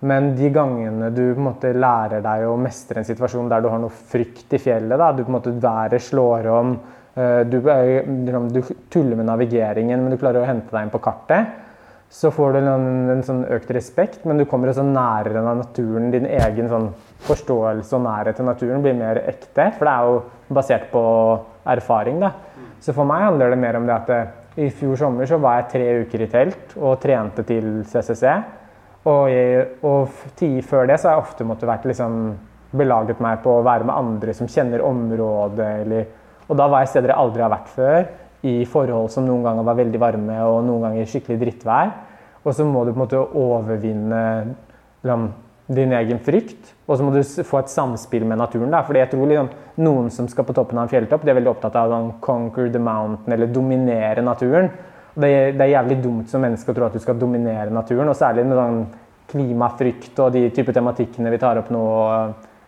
Men 0.00 0.34
de 0.38 0.50
gangene 0.54 1.10
du 1.10 1.22
på 1.32 1.40
en 1.40 1.46
måte 1.48 1.72
lærer 1.74 2.22
deg 2.22 2.44
å 2.46 2.58
mestre 2.60 3.00
en 3.00 3.06
situasjon 3.06 3.48
der 3.50 3.64
du 3.64 3.70
har 3.72 3.80
noe 3.82 3.90
frykt 4.12 4.52
i 4.54 4.60
fjellet, 4.62 4.94
da, 4.98 5.10
du 5.10 5.24
på 5.24 5.32
en 5.32 5.38
måte 5.38 5.54
været 5.58 6.04
slår 6.04 6.46
om, 6.52 6.76
eh, 7.16 7.40
du, 7.48 7.58
liksom, 7.58 8.46
du, 8.54 8.60
tuller 8.92 9.18
med 9.18 9.26
navigeringen, 9.26 10.04
men 10.04 10.14
du 10.14 10.20
klarer 10.20 10.44
å 10.44 10.46
hente 10.46 10.70
deg 10.70 10.86
inn 10.86 10.92
på 10.92 11.02
kartet, 11.02 11.56
så 12.10 12.30
får 12.32 12.54
du 12.54 12.58
en, 12.62 12.86
en 13.12 13.22
sånn 13.24 13.42
økt 13.52 13.70
respekt, 13.76 14.22
men 14.24 14.40
du 14.40 14.46
kommer 14.48 14.70
også 14.70 14.84
nærere 14.86 15.42
av 15.42 15.58
naturen. 15.60 16.08
Din 16.14 16.24
egen 16.24 16.70
sånn 16.70 16.88
forståelse 17.26 17.96
og 17.98 18.04
nærhet 18.06 18.38
til 18.38 18.48
naturen 18.48 18.84
blir 18.84 18.96
mer 18.96 19.20
ekte, 19.28 19.68
for 19.76 19.84
det 19.84 19.92
er 19.92 20.08
jo 20.08 20.54
basert 20.56 20.86
på 20.92 21.02
erfaring. 21.68 22.22
Da. 22.24 22.32
Så 22.80 22.94
for 22.96 23.08
meg 23.08 23.26
handler 23.26 23.52
det 23.52 23.60
mer 23.60 23.76
om 23.76 23.88
det 23.88 23.96
at 23.96 24.08
det, 24.08 24.20
i 24.58 24.70
fjor 24.74 24.96
sommer 24.98 25.28
så 25.28 25.36
var 25.38 25.60
jeg 25.60 25.68
tre 25.74 25.88
uker 26.02 26.24
i 26.24 26.30
telt 26.32 26.72
og 26.80 26.96
trente 27.02 27.44
til 27.46 27.84
CCC. 27.86 28.24
Og, 29.06 29.28
jeg, 29.30 29.66
og 29.86 30.08
før 30.66 30.88
det 30.88 30.96
så 30.98 31.10
har 31.10 31.18
jeg 31.18 31.26
ofte 31.26 31.46
måttet 31.46 31.70
vært 31.70 31.86
liksom 31.86 32.16
belaget 32.76 33.20
meg 33.24 33.38
på 33.44 33.58
å 33.58 33.66
være 33.66 33.86
med 33.88 33.94
andre 33.94 34.34
som 34.36 34.48
kjenner 34.50 34.82
området. 34.84 35.68
Eller, 35.84 36.08
og 36.48 36.58
da 36.58 36.66
var 36.72 36.82
jeg 36.82 36.94
steder 36.94 37.12
jeg 37.12 37.22
aldri 37.22 37.44
har 37.44 37.52
vært 37.52 37.70
før, 37.76 38.08
i 38.46 38.62
forhold 38.70 39.10
som 39.10 39.26
noen 39.26 39.42
ganger 39.46 39.66
var 39.66 39.78
veldig 39.80 40.00
varme 40.00 40.38
og 40.46 40.62
noen 40.66 40.88
ganger 40.88 41.10
skikkelig 41.10 41.40
drittvær. 41.40 41.92
Og 42.44 42.54
så 42.54 42.64
må 42.64 42.84
du 42.84 42.92
på 42.92 42.98
en 42.98 43.02
måte 43.02 43.20
overvinne 43.20 44.22
liksom, 45.02 45.30
din 45.74 45.94
egen 45.98 46.20
frykt. 46.24 46.74
Og 46.86 46.96
så 46.96 47.04
må 47.04 47.12
du 47.12 47.20
få 47.22 47.60
et 47.60 47.72
samspill 47.72 48.24
med 48.28 48.40
naturen. 48.40 48.70
Da. 48.72 48.84
Fordi 48.86 49.02
jeg 49.02 49.10
tror 49.12 49.32
liksom, 49.32 49.50
noen 49.84 50.12
som 50.14 50.28
skal 50.30 50.46
på 50.48 50.56
toppen 50.56 50.78
av 50.78 50.86
en 50.86 50.92
fjelltopp, 50.92 51.26
de 51.26 51.34
er 51.34 51.40
veldig 51.40 51.52
opptatt 51.52 51.76
av 51.76 51.90
å 51.90 51.96
sånn, 51.96 52.12
conquer 52.24 52.70
the 52.72 52.80
mountain, 52.82 53.34
eller 53.34 53.50
dominere 53.52 54.24
naturen. 54.24 54.70
Det 55.18 55.28
er, 55.28 55.52
det 55.52 55.64
er, 55.64 55.74
jævlig 55.74 55.98
dumt 56.04 56.30
som 56.30 56.44
menneske 56.44 56.72
å 56.72 56.76
tro 56.76 56.86
at 56.86 56.94
du 56.94 57.02
skal 57.02 57.18
dominere 57.18 57.72
naturen, 57.74 58.08
og 58.08 58.16
særlig 58.16 58.46
med 58.46 58.60
sånn 58.60 58.82
klimafrykt 59.28 60.20
og 60.24 60.30
de 60.32 60.46
type 60.56 60.72
tematikkene 60.72 61.32
vi 61.34 61.40
tar 61.42 61.58
opp 61.60 61.72
nå, 61.74 61.82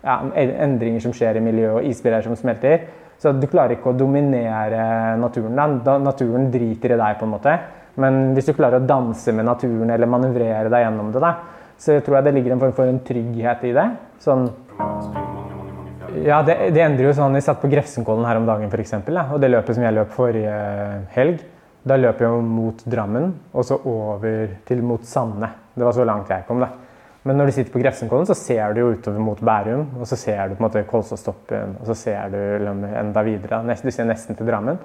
ja, 0.02 0.16
endringer 0.34 1.00
som 1.00 1.14
skjer 1.16 1.38
i 1.38 1.44
miljøet 1.44 1.78
og 1.78 1.86
isbreer 1.88 2.26
som 2.26 2.36
smelter. 2.36 2.88
Så 3.20 3.34
du 3.36 3.44
klarer 3.52 3.76
ikke 3.76 3.92
å 3.92 3.98
dominere 3.98 5.16
naturen. 5.20 5.58
Da. 5.84 5.98
Naturen 6.00 6.48
driter 6.52 6.94
i 6.94 7.00
deg, 7.00 7.18
på 7.20 7.28
en 7.28 7.34
måte. 7.34 7.56
Men 8.00 8.32
hvis 8.36 8.48
du 8.48 8.54
klarer 8.56 8.80
å 8.80 8.86
danse 8.88 9.34
med 9.36 9.44
naturen 9.48 9.92
eller 9.92 10.08
manøvrere 10.08 10.72
deg 10.72 10.86
gjennom 10.86 11.10
det, 11.12 11.20
da, 11.20 11.34
så 11.80 11.98
tror 12.04 12.18
jeg 12.18 12.28
det 12.28 12.34
ligger 12.38 12.54
en 12.54 12.62
form 12.62 12.74
for 12.76 12.88
en 12.88 13.02
trygghet 13.04 13.66
i 13.68 13.74
det. 13.76 13.86
Sånn 14.24 14.48
ja, 16.24 16.40
det, 16.42 16.56
det, 16.74 16.80
endrer 16.82 17.06
jo 17.06 17.12
sånn 17.14 17.36
Vi 17.36 17.42
satt 17.44 17.60
på 17.62 17.68
Grefsenkollen 17.70 18.26
her 18.26 18.40
om 18.40 18.48
dagen, 18.48 18.72
f.eks. 18.72 18.96
Da, 19.06 19.28
og 19.30 19.40
det 19.42 19.52
løpet 19.52 19.76
som 19.76 19.84
jeg 19.84 19.94
løp 19.94 20.12
forrige 20.16 20.54
helg, 21.14 21.44
da 21.86 21.96
løp 21.96 22.20
jeg 22.20 22.44
mot 22.44 22.82
Drammen 22.92 23.30
og 23.54 23.66
så 23.68 23.78
over 23.88 24.56
til 24.68 24.82
mot 24.84 25.04
Sande. 25.06 25.48
Det 25.76 25.86
var 25.86 25.96
så 25.96 26.06
langt 26.08 26.32
jeg 26.32 26.48
kom, 26.48 26.60
da. 26.60 26.72
Men 27.28 27.36
når 27.36 27.50
du 27.50 27.52
sitter 27.52 27.74
på 27.74 27.82
Grefsenkollen, 27.82 28.28
så 28.28 28.36
ser 28.38 28.72
du 28.72 28.80
jo 28.80 28.92
utover 28.94 29.20
mot 29.20 29.40
Bærum. 29.44 29.84
Og 30.00 30.08
så 30.08 30.16
ser 30.16 30.48
du 30.48 30.56
på 30.56 30.62
en 30.62 30.66
måte 30.68 30.86
Kolsåstoppen, 30.88 31.76
og 31.82 31.90
så 31.90 31.96
ser 31.98 32.32
du 32.32 32.40
liksom 32.64 32.84
enda 33.02 33.24
videre. 33.26 33.60
Du 33.68 33.90
ser 33.92 34.08
nesten 34.08 34.38
til 34.38 34.48
Drammen. 34.48 34.80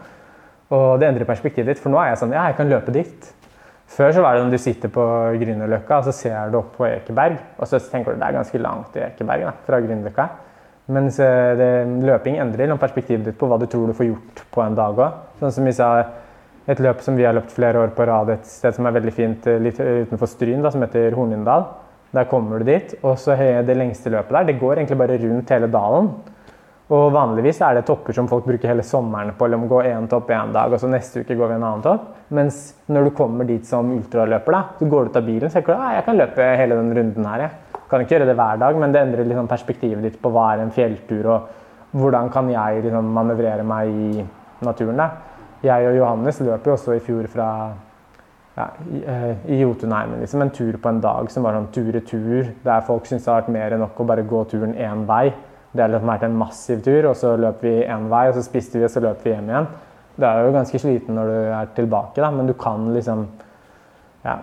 Og 0.75 1.00
det 1.00 1.08
endrer 1.08 1.30
perspektivet 1.30 1.72
ditt, 1.72 1.82
for 1.82 1.94
nå 1.94 2.00
er 2.01 2.12
jeg 2.12 2.24
sånn 2.24 2.34
Ja, 2.36 2.48
jeg 2.50 2.58
kan 2.58 2.72
løpe 2.72 2.94
dit. 2.96 3.30
Før 3.96 4.12
så 4.12 4.24
var 4.25 4.36
det 4.36 4.48
når 4.48 4.56
du 4.56 4.63
sitter 4.63 4.89
på 4.89 5.04
Grünerløkka 5.39 6.00
og 6.01 6.08
så 6.08 6.13
ser 6.18 6.50
du 6.50 6.58
opp 6.58 6.72
på 6.80 6.88
Ekeberg, 6.89 7.38
og 7.62 7.70
så 7.70 7.77
tenker 7.80 8.15
du 8.15 8.20
det 8.20 8.27
er 8.27 8.39
ganske 8.39 8.62
langt 8.63 8.89
til 8.96 9.06
Ekeberg 9.06 9.46
da, 9.46 9.54
fra 9.68 9.80
Grünerløkka. 9.84 10.25
Mens 10.96 11.18
det, 11.18 11.70
løping 12.06 12.39
endrer 12.42 12.70
noen 12.70 12.82
perspektivet 12.82 13.30
ditt 13.30 13.38
på 13.39 13.48
hva 13.50 13.58
du 13.62 13.68
tror 13.70 13.89
du 13.89 13.96
får 13.98 14.10
gjort 14.10 14.42
på 14.54 14.63
en 14.65 14.77
dag 14.77 15.00
òg. 15.06 15.22
Sånn 15.39 15.54
som 15.54 15.70
vi 15.70 15.74
sa, 15.77 15.92
et 16.65 16.82
løp 16.82 17.01
som 17.06 17.18
vi 17.18 17.25
har 17.25 17.38
løpt 17.38 17.54
flere 17.54 17.82
år 17.86 17.94
på 17.94 18.06
rad 18.10 18.34
et 18.34 18.46
sted 18.50 18.74
som 18.74 18.89
er 18.89 18.98
veldig 18.98 19.13
fint 19.13 19.48
eh, 19.50 19.62
litt 19.62 19.80
utenfor 19.80 20.30
Stryn, 20.30 20.65
da, 20.65 20.74
som 20.74 20.82
heter 20.82 21.13
Hornindal. 21.18 21.68
Der 22.15 22.29
kommer 22.31 22.60
du 22.60 22.69
dit. 22.69 22.95
Og 23.03 23.17
så 23.19 23.36
det 23.36 23.75
lengste 23.75 24.13
løpet 24.13 24.31
der, 24.31 24.48
det 24.51 24.60
går 24.62 24.79
egentlig 24.79 24.98
bare 24.98 25.19
rundt 25.19 25.51
hele 25.51 25.67
dalen. 25.72 26.10
Og 26.86 27.07
vanligvis 27.10 27.63
er 27.65 27.79
det 27.79 27.88
topper 27.88 28.13
som 28.13 28.27
folk 28.29 28.45
bruker 28.45 28.69
hele 28.69 28.84
sommeren 28.86 29.31
på. 29.34 29.45
eller 29.45 29.57
gå 29.67 29.81
én 29.84 30.07
topp 30.07 30.29
én 30.29 30.53
dag, 30.53 30.72
og 30.72 30.79
så 30.79 30.88
neste 30.88 31.24
uke 31.24 31.36
går 31.36 31.48
vi 31.48 31.55
en 31.55 31.63
annen 31.63 31.81
topp. 31.81 32.12
Mens 32.29 32.75
når 32.88 33.03
du 33.03 33.10
kommer 33.17 33.45
dit 33.45 33.65
som 33.65 33.89
ultraløper, 33.91 34.51
da, 34.51 34.63
så 34.77 34.86
går 34.86 35.03
du 35.03 35.10
ut 35.10 35.17
av 35.17 35.25
bilen 35.25 35.48
og 35.48 35.51
tenker 35.51 35.74
du, 35.74 35.81
jeg 35.95 36.05
kan 36.05 36.17
løpe 36.17 36.50
hele 36.62 36.75
den 36.75 36.93
runden 36.98 37.25
her. 37.25 37.39
Jeg 37.74 37.89
kan 37.89 38.01
ikke 38.01 38.15
gjøre 38.15 38.27
det 38.29 38.36
hver 38.38 38.62
dag, 38.62 38.77
men 38.77 38.93
det 38.93 39.01
endrer 39.01 39.25
liksom 39.25 39.48
perspektivet 39.50 40.03
ditt 40.03 40.22
på 40.22 40.29
hva 40.29 40.51
er 40.53 40.62
en 40.62 40.72
fjelltur, 40.72 41.25
og 41.25 41.98
hvordan 41.98 42.29
kan 42.29 42.50
jeg 42.53 42.84
liksom 42.86 43.10
manøvrere 43.17 43.65
meg 43.65 43.89
i 43.89 44.25
naturen. 44.62 44.98
da. 44.98 45.10
Jeg 45.63 45.89
og 45.89 45.98
Johannes 45.98 46.39
løp 46.45 46.67
jo 46.67 46.74
også 46.75 46.93
i 46.93 47.01
fjor 47.01 47.25
fra 47.34 47.50
ja, 48.55 48.69
i, 48.91 49.03
eh, 49.07 49.51
i 49.51 49.59
Jotunheimen. 49.59 50.19
Liksom, 50.19 50.41
en 50.41 50.50
tur 50.50 50.77
på 50.77 50.89
en 50.89 51.01
dag 51.03 51.31
som 51.31 51.43
var 51.43 51.57
sånn 51.57 51.71
tur-retur, 51.75 52.53
der 52.63 52.85
folk 52.88 53.07
syns 53.09 53.25
det 53.25 53.31
har 53.31 53.41
vært 53.41 53.55
mer 53.55 53.75
enn 53.75 53.83
nok 53.83 54.00
å 54.00 54.07
bare 54.07 54.27
gå 54.27 54.43
turen 54.51 54.75
én 54.75 55.03
vei. 55.09 55.33
Det 55.75 55.83
har 55.83 55.91
liksom 55.91 56.12
vært 56.13 56.24
en 56.24 56.38
massiv 56.39 56.83
tur, 56.85 57.09
og 57.09 57.17
så 57.19 57.35
løp 57.39 57.63
vi 57.65 57.81
én 57.83 58.07
vei, 58.12 58.27
og 58.29 58.38
så 58.38 58.45
spiste 58.45 58.79
vi, 58.79 58.85
og 58.88 58.93
så 58.93 59.03
løp 59.03 59.25
vi 59.25 59.33
hjem 59.33 59.50
igjen. 59.51 59.67
Du 60.15 60.24
er 60.24 60.45
jo 60.45 60.53
ganske 60.55 60.79
sliten 60.79 61.17
når 61.17 61.31
du 61.31 61.39
er 61.57 61.74
tilbake, 61.75 62.21
da, 62.24 62.29
men 62.31 62.47
du 62.47 62.53
kan 62.55 62.88
liksom 62.95 63.25
ja, 64.24 64.38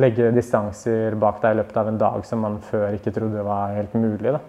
legge 0.00 0.30
distanser 0.32 1.18
bak 1.20 1.42
deg 1.42 1.52
i 1.52 1.60
løpet 1.60 1.76
av 1.82 1.90
en 1.90 2.00
dag 2.00 2.24
som 2.24 2.40
man 2.46 2.56
før 2.64 2.96
ikke 2.96 3.12
trodde 3.12 3.44
var 3.44 3.76
helt 3.76 3.98
mulig. 4.00 4.32
Da. 4.32 4.40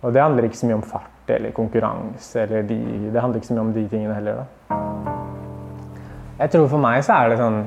Og 0.00 0.16
det 0.16 0.24
handler 0.24 0.48
ikke 0.48 0.62
så 0.62 0.70
mye 0.70 0.80
om 0.80 0.88
fart 0.88 1.34
eller 1.36 1.52
konkurranse, 1.56 2.46
eller 2.46 2.64
de, 2.68 2.80
det 3.12 3.20
handler 3.20 3.42
ikke 3.42 3.52
så 3.52 3.58
mye 3.58 3.68
om 3.68 3.76
de 3.76 3.86
tingene 3.92 4.16
heller. 4.16 4.40
Da. 4.40 5.23
Jeg 6.34 6.50
tror 6.50 6.66
for 6.66 6.82
meg 6.82 7.02
så 7.06 7.14
er 7.14 7.30
det 7.30 7.38
sånn 7.38 7.60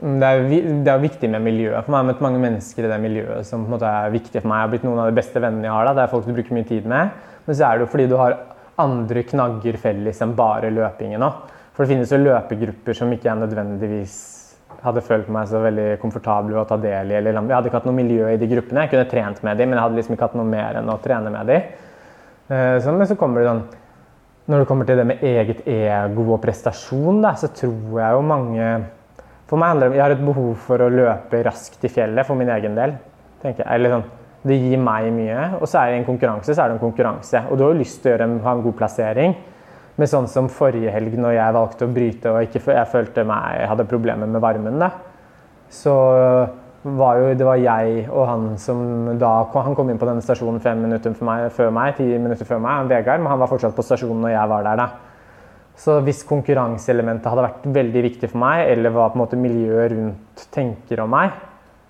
det 0.00 0.24
er, 0.24 0.44
det 0.80 0.88
er, 0.88 1.00
viktig 1.02 1.28
med 1.28 1.42
miljøet. 1.44 1.82
For 1.84 1.92
meg 1.92 1.98
har 1.98 2.06
møtt 2.08 2.22
mange 2.24 2.38
mennesker 2.40 2.86
i 2.86 2.88
det 2.88 2.96
miljøet 3.02 3.44
som 3.44 3.66
på 3.66 3.68
en 3.68 3.74
måte 3.74 3.88
er 3.90 4.12
viktig 4.14 4.38
for 4.38 4.48
meg. 4.48 4.62
Jeg 4.62 4.64
har 4.64 4.70
blitt 4.72 4.86
noen 4.86 5.00
av 5.02 5.10
de 5.10 5.16
beste 5.18 5.42
vennene 5.42 5.66
jeg 5.66 5.74
har. 5.74 5.88
da, 5.88 5.92
Det 5.98 6.04
er 6.06 6.12
folk 6.14 6.24
du 6.24 6.32
bruker 6.38 6.56
mye 6.56 6.68
tid 6.70 6.86
med. 6.88 7.10
Men 7.44 7.58
så 7.58 7.66
er 7.66 7.76
det 7.76 7.84
jo 7.84 7.90
fordi 7.92 8.06
du 8.08 8.14
har 8.16 8.36
andre 8.80 9.24
knagger 9.28 9.76
felles 9.82 10.22
enn 10.24 10.32
bare 10.38 10.70
løpingen 10.72 11.26
òg. 11.26 11.42
For 11.74 11.84
det 11.84 11.92
finnes 11.92 12.14
jo 12.14 12.20
løpegrupper 12.22 12.96
som 12.96 13.12
ikke 13.12 13.28
jeg 13.28 13.42
nødvendigvis 13.42 14.16
hadde 14.80 15.04
følt 15.04 15.28
meg 15.28 15.50
så 15.50 15.60
veldig 15.60 15.88
komfortabel 16.00 16.56
å 16.62 16.64
ta 16.70 16.78
del 16.80 17.12
i. 17.12 17.18
Eller, 17.18 17.36
jeg 17.36 17.52
hadde 17.52 17.68
ikke 17.68 17.82
hatt 17.82 17.90
noe 17.90 17.98
miljø 17.98 18.30
i 18.30 18.40
de 18.40 18.48
gruppene. 18.54 18.86
Jeg 18.86 18.94
kunne 18.94 19.10
trent 19.10 19.44
med 19.44 19.60
dem, 19.60 19.68
men 19.68 19.76
jeg 19.76 19.84
hadde 19.84 20.00
liksom 20.00 20.16
ikke 20.16 20.30
hatt 20.30 20.40
noe 20.40 20.48
mer 20.48 20.80
enn 20.80 20.88
å 20.88 20.96
trene 21.04 21.34
med 21.34 21.52
dem. 21.52 21.68
Eh, 22.48 22.78
så, 22.80 22.94
men 22.96 23.10
så 23.10 23.18
kommer 23.20 23.42
det 23.42 23.50
sånn 23.50 23.64
Når 24.50 24.62
det 24.62 24.66
kommer 24.66 24.88
til 24.88 24.98
det 24.98 25.06
med 25.06 25.20
eget 25.22 25.60
ego 25.70 26.24
og 26.34 26.40
prestasjon, 26.42 27.20
da, 27.22 27.36
så 27.38 27.52
tror 27.54 28.00
jeg 28.00 28.16
jo 28.16 28.24
mange 28.26 28.70
for 29.50 29.58
meg 29.58 29.72
handler 29.72 29.88
det 29.88 29.90
om 29.90 29.96
Jeg 29.98 30.04
har 30.04 30.12
et 30.14 30.22
behov 30.22 30.50
for 30.62 30.82
å 30.84 30.92
løpe 30.94 31.42
raskt 31.42 31.84
i 31.86 31.90
fjellet 31.90 32.26
for 32.26 32.38
min 32.38 32.50
egen 32.54 32.76
del. 32.78 32.94
tenker 33.42 33.64
jeg. 33.64 33.72
Eller 33.74 33.94
sånn, 33.96 34.04
det 34.46 34.58
gir 34.60 34.78
meg 34.78 35.08
mye. 35.16 35.46
Og 35.58 35.66
så 35.66 35.80
er 35.80 35.90
det 35.90 36.00
en 36.00 36.06
konkurranse, 36.06 36.54
så 36.54 36.62
er 36.62 36.70
det 36.70 36.76
en 36.76 36.84
konkurranse. 36.84 37.42
Og 37.50 37.58
du 37.58 37.64
har 37.64 37.72
jo 37.72 37.80
lyst 37.80 38.02
til 38.04 38.14
å 38.14 38.22
en, 38.26 38.36
ha 38.44 38.52
en 38.54 38.62
god 38.62 38.76
plassering. 38.78 39.34
Men 39.98 40.08
sånn 40.08 40.28
som 40.30 40.48
forrige 40.52 40.92
helg, 40.94 41.16
når 41.18 41.34
jeg 41.34 41.56
valgte 41.56 41.88
å 41.88 41.94
bryte 41.96 42.30
og 42.30 42.46
ikke, 42.46 42.62
jeg 42.76 42.90
følte 42.92 43.24
meg, 43.26 43.56
jeg 43.58 43.70
hadde 43.72 43.88
problemer 43.90 44.30
med 44.30 44.44
varmen, 44.44 44.78
da, 44.80 44.92
så 45.70 45.96
var 46.82 47.18
jo 47.20 47.34
det 47.36 47.44
var 47.44 47.60
jeg 47.60 48.06
og 48.08 48.22
han 48.24 48.44
som 48.58 49.18
da 49.20 49.44
Han 49.52 49.74
kom 49.76 49.90
inn 49.92 49.98
på 50.00 50.06
denne 50.08 50.24
stasjonen 50.24 50.62
fem 50.64 50.80
minutter 50.80 51.12
meg, 51.26 51.50
før 51.52 51.70
meg, 51.76 51.96
ti 51.98 52.06
minutter 52.08 52.48
før 52.48 52.62
meg, 52.64 52.88
Vegard, 52.88 53.20
men 53.20 53.28
han 53.28 53.40
var 53.42 53.50
fortsatt 53.50 53.76
på 53.76 53.84
stasjonen 53.84 54.24
når 54.24 54.34
jeg 54.34 54.52
var 54.54 54.64
der. 54.64 54.80
da. 54.80 54.88
Så 55.80 55.98
hvis 56.04 56.24
konkurranseelementet 56.28 57.28
hadde 57.28 57.44
vært 57.46 57.68
veldig 57.72 58.02
viktig 58.04 58.30
for 58.32 58.40
meg, 58.42 58.66
eller 58.72 58.92
hva 58.92 59.10
på 59.10 59.16
en 59.16 59.22
måte 59.22 59.40
miljøet 59.40 59.92
rundt 59.94 60.46
tenker 60.52 61.00
om 61.04 61.12
meg, 61.12 61.36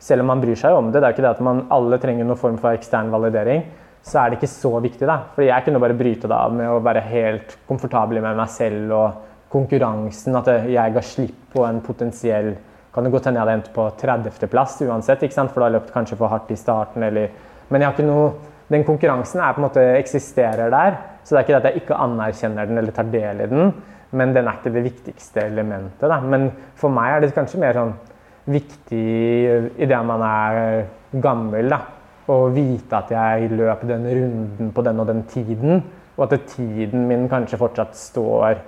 selv 0.01 0.25
om 0.25 0.31
man 0.33 0.43
bryr 0.43 0.59
seg 0.59 0.75
om 0.75 0.91
det, 0.91 1.01
det 1.01 1.07
er 1.07 1.13
jo 1.13 1.19
ikke 1.19 1.27
det 1.27 1.35
at 1.35 1.45
man 1.45 1.65
alle 1.75 1.99
trenger 2.01 2.27
noen 2.27 2.39
form 2.41 2.59
for 2.61 2.73
ekstern 2.73 3.11
validering, 3.13 3.65
så 4.07 4.23
er 4.23 4.31
det 4.31 4.39
ikke 4.39 4.53
så 4.53 4.73
viktig. 4.81 5.07
da. 5.07 5.19
Fordi 5.35 5.51
jeg 5.51 5.67
kunne 5.67 5.83
bare 5.83 5.99
bryte 5.99 6.31
det 6.31 6.37
av 6.37 6.55
med 6.57 6.71
å 6.71 6.81
være 6.83 7.03
helt 7.11 7.59
komfortabel 7.69 8.23
med 8.23 8.39
meg 8.39 8.49
selv 8.51 8.95
og 8.97 9.27
konkurransen. 9.53 10.39
At 10.39 10.49
jeg 10.71 10.95
ga 10.95 11.03
slipp 11.05 11.51
på 11.53 11.67
en 11.67 11.83
potensiell 11.85 12.55
Kan 12.95 13.07
det 13.07 13.13
godt 13.15 13.29
hende 13.29 13.39
jeg 13.39 13.47
hadde 13.47 13.57
endt 13.59 13.73
på 13.75 13.87
30.-plass 14.01 14.81
uansett, 14.89 15.23
for 15.33 15.61
da 15.61 15.67
har 15.67 15.71
jeg 15.71 15.77
løpt 15.79 15.93
kanskje 15.95 16.19
for 16.19 16.33
hardt 16.33 16.51
i 16.51 16.59
starten, 16.59 17.03
eller 17.07 17.31
Men 17.71 17.85
noe 18.07 18.33
Den 18.71 18.85
konkurransen 18.85 19.41
måte 19.59 19.83
eksisterer 19.99 20.71
der. 20.71 20.97
Så 21.25 21.35
det 21.35 21.39
er 21.39 21.45
ikke 21.45 21.55
det 21.55 21.59
at 21.61 21.75
jeg 21.75 21.83
ikke 21.83 21.97
anerkjenner 21.99 22.67
den 22.67 22.79
eller 22.79 22.93
tar 22.93 23.09
del 23.11 23.41
i 23.41 23.47
den, 23.51 23.73
men 24.13 24.35
den 24.35 24.47
er 24.47 24.59
ikke 24.59 24.71
det 24.71 24.85
viktigste 24.85 25.41
elementet. 25.43 26.09
Da. 26.09 26.21
Men 26.21 26.51
for 26.79 26.91
meg 26.91 27.17
er 27.17 27.21
det 27.21 27.35
kanskje 27.35 27.59
mer 27.59 27.75
sånn 27.75 27.97
viktig 28.47 29.03
idet 29.75 30.05
man 30.07 30.23
er 30.23 30.87
gammel. 31.13 31.69
da, 31.69 31.81
å 32.31 32.47
vite 32.55 32.95
at 32.95 33.11
jeg 33.11 33.51
løp 33.59 33.83
den 33.89 34.07
runden 34.07 34.71
på 34.75 34.85
den 34.87 35.03
og 35.03 35.09
den 35.11 35.25
tiden. 35.31 35.83
Og 36.17 36.27
at 36.27 36.47
tiden 36.55 37.09
min 37.09 37.29
kanskje 37.31 37.59
fortsatt 37.59 37.97
står 37.97 38.61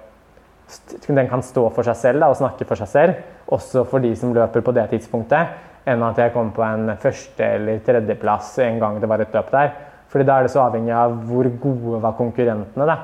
Den 1.06 1.28
kan 1.28 1.42
stå 1.42 1.66
for 1.74 1.86
seg 1.86 1.96
selv 1.96 2.20
da, 2.20 2.30
og 2.32 2.38
snakke 2.38 2.66
for 2.68 2.80
seg 2.80 2.88
selv. 2.88 3.14
Også 3.52 3.84
for 3.88 4.02
de 4.04 4.14
som 4.16 4.34
løper 4.34 4.64
på 4.64 4.74
det 4.74 4.88
tidspunktet. 4.90 5.56
Enn 5.86 6.02
at 6.06 6.18
jeg 6.18 6.32
kom 6.32 6.52
på 6.54 6.62
en 6.62 6.96
første- 7.02 7.54
eller 7.56 7.80
tredjeplass 7.84 8.58
en 8.62 8.78
gang 8.78 9.00
det 9.00 9.08
var 9.08 9.20
et 9.20 9.32
løp 9.34 9.50
der. 9.50 9.72
Fordi 10.08 10.24
da 10.24 10.38
er 10.38 10.42
det 10.42 10.52
så 10.52 10.62
avhengig 10.62 10.92
av 10.92 11.16
hvor 11.26 11.48
gode 11.60 12.02
var 12.02 12.12
konkurrentene. 12.12 12.86
da. 12.86 12.96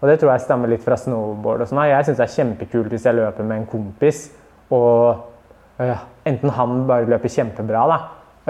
Og 0.00 0.08
det 0.08 0.18
tror 0.20 0.32
jeg 0.32 0.44
stemmer 0.44 0.68
litt 0.68 0.84
fra 0.84 0.96
snowboard. 0.96 1.60
og 1.60 1.68
sånn. 1.68 1.88
Jeg 1.88 2.04
syns 2.04 2.16
det 2.16 2.26
er 2.26 2.36
kjempekult 2.44 2.92
hvis 2.92 3.04
jeg 3.04 3.14
løper 3.14 3.44
med 3.44 3.56
en 3.56 3.66
kompis, 3.66 4.30
og 4.70 5.24
øh, 5.80 5.96
enten 6.26 6.50
han 6.50 6.86
bare 6.86 7.06
løper 7.06 7.28
kjempebra, 7.28 7.86
da, 7.88 7.98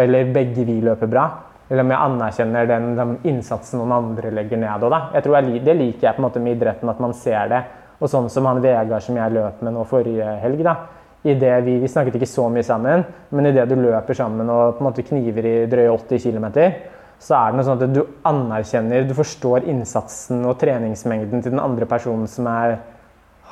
eller 0.02 0.32
begge 0.32 0.64
vi 0.64 0.80
løper 0.80 1.06
bra. 1.06 1.28
Eller 1.70 1.82
om 1.82 1.90
jeg 1.90 1.98
anerkjenner 1.98 2.68
den, 2.70 2.92
den 2.96 3.16
innsatsen 3.26 3.80
noen 3.80 3.92
andre 3.92 4.30
legger 4.30 4.60
ned. 4.60 4.82
Og 4.86 4.90
da. 4.90 5.00
Jeg 5.14 5.24
tror 5.24 5.40
jeg, 5.40 5.64
Det 5.64 5.76
liker 5.76 6.06
jeg 6.06 6.14
på 6.14 6.22
en 6.22 6.28
måte 6.28 6.42
med 6.42 6.56
idretten, 6.56 6.88
at 6.88 7.00
man 7.00 7.14
ser 7.14 7.48
det. 7.48 7.62
Og 8.00 8.10
sånn 8.12 8.28
som 8.32 8.46
han 8.48 8.60
Vegard 8.64 9.02
som 9.04 9.16
jeg 9.16 9.32
løp 9.32 9.62
med 9.64 9.74
nå 9.76 9.84
forrige 9.88 10.36
helg. 10.42 10.62
da, 10.66 10.76
i 11.26 11.34
det 11.34 11.54
vi, 11.66 11.78
vi 11.82 11.88
snakket 11.90 12.18
ikke 12.18 12.28
så 12.30 12.46
mye 12.52 12.64
sammen, 12.66 13.02
men 13.34 13.48
idet 13.50 13.66
du 13.70 13.74
løper 13.80 14.14
sammen 14.14 14.50
og 14.52 14.76
på 14.76 14.84
en 14.84 14.88
måte 14.90 15.04
kniver 15.06 15.48
i 15.48 15.54
drøye 15.70 15.94
80 15.94 16.22
km, 16.22 16.46
så 17.18 17.38
er 17.38 17.50
det 17.50 17.58
noe 17.58 17.66
sånn 17.66 17.80
at 17.80 17.94
du 17.96 18.02
anerkjenner, 18.28 19.06
du 19.08 19.14
forstår 19.16 19.66
innsatsen 19.72 20.44
og 20.46 20.58
treningsmengden 20.60 21.42
til 21.42 21.54
den 21.54 21.62
andre 21.62 21.88
personen 21.88 22.28
som 22.30 22.46
er, 22.50 22.76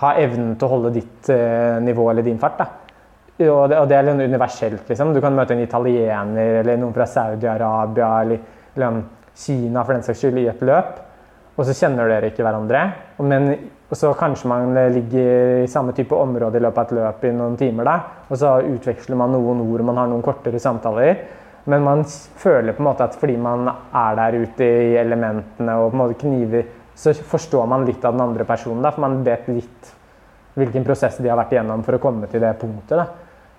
har 0.02 0.20
evnen 0.20 0.52
til 0.58 0.68
å 0.68 0.72
holde 0.74 0.92
ditt 0.98 1.30
eh, 1.32 1.80
nivå 1.82 2.10
eller 2.12 2.26
din 2.26 2.38
fart. 2.42 2.60
da. 2.60 2.68
Og 3.34 3.64
det, 3.70 3.80
og 3.80 3.88
det 3.90 3.96
er 3.96 4.06
litt 4.06 4.28
universelt. 4.28 4.84
liksom. 4.88 5.14
Du 5.14 5.20
kan 5.24 5.34
møte 5.34 5.56
en 5.56 5.64
italiener 5.64 6.60
eller 6.60 6.78
noen 6.78 6.94
fra 6.94 7.08
Saudi-Arabia 7.10 8.10
eller, 8.22 8.44
eller 8.76 9.00
Kina 9.34 9.82
for 9.82 9.96
den 9.96 10.04
saks 10.06 10.20
skyld 10.22 10.38
i 10.38 10.46
et 10.52 10.62
løp, 10.62 11.00
og 11.54 11.66
så 11.66 11.76
kjenner 11.76 12.10
dere 12.10 12.32
ikke 12.32 12.44
hverandre. 12.46 12.84
Men 13.22 13.52
og 13.94 13.98
så 14.00 14.10
kanskje 14.16 14.48
man 14.50 14.72
ligger 14.90 15.62
i 15.62 15.70
samme 15.70 15.92
type 15.94 16.16
område 16.16 16.58
i 16.58 16.62
løpet 16.64 16.80
av 16.80 16.86
et 16.88 16.94
løp 16.98 17.24
i 17.28 17.32
noen 17.36 17.56
timer, 17.60 17.86
da, 17.86 18.24
og 18.26 18.38
så 18.40 18.56
utveksler 18.64 19.18
man 19.20 19.34
noen 19.36 19.60
ord, 19.62 19.84
man 19.86 20.00
har 20.00 20.08
noen 20.10 20.24
kortere 20.24 20.58
samtaler. 20.58 21.20
Men 21.70 21.84
man 21.84 22.02
føler 22.40 22.74
på 22.74 22.82
en 22.82 22.88
måte 22.88 23.06
at 23.06 23.14
fordi 23.16 23.36
man 23.40 23.68
er 23.70 24.16
der 24.18 24.38
ute 24.42 24.66
i 24.66 24.96
elementene 25.00 25.76
og 25.80 25.92
på 25.92 25.96
en 25.96 26.02
måte 26.02 26.18
kniver, 26.20 26.66
så 26.94 27.14
forstår 27.14 27.68
man 27.70 27.86
litt 27.86 28.04
av 28.04 28.16
den 28.16 28.24
andre 28.24 28.44
personen. 28.48 28.82
Da, 28.84 28.92
for 28.92 29.04
man 29.06 29.22
vet 29.26 29.46
litt 29.52 29.92
hvilken 30.58 30.84
prosess 30.86 31.16
de 31.22 31.30
har 31.30 31.38
vært 31.38 31.54
igjennom 31.54 31.86
for 31.86 31.96
å 31.96 32.02
komme 32.02 32.28
til 32.30 32.42
det 32.44 32.52
punktet. 32.60 32.98
Da. 32.98 33.06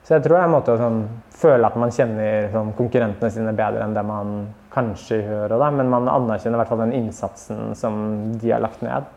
Så 0.05 0.13
jeg 0.17 0.25
tror 0.25 0.37
det 0.37 0.43
er 0.43 0.49
en 0.49 0.53
måte 0.53 0.75
å 0.75 0.79
sånn, 0.79 0.99
føle 1.33 1.71
at 1.71 1.79
man 1.81 1.95
kjenner 1.95 2.51
sånn, 2.53 2.75
konkurrentene 2.77 3.31
sine 3.33 3.55
bedre 3.57 3.87
enn 3.87 3.95
det 3.95 4.05
man 4.05 4.35
kanskje 4.75 5.23
hører, 5.25 5.57
Da. 5.57 5.71
Men 5.71 5.89
man 5.89 6.09
anerkjenner 6.11 6.59
i 6.59 6.61
hvert 6.63 6.73
fall 6.73 6.83
den 6.85 6.95
innsatsen 6.99 7.73
som 7.79 7.97
de 8.41 8.51
har 8.51 8.63
lagt 8.63 8.83
ned. 8.85 9.07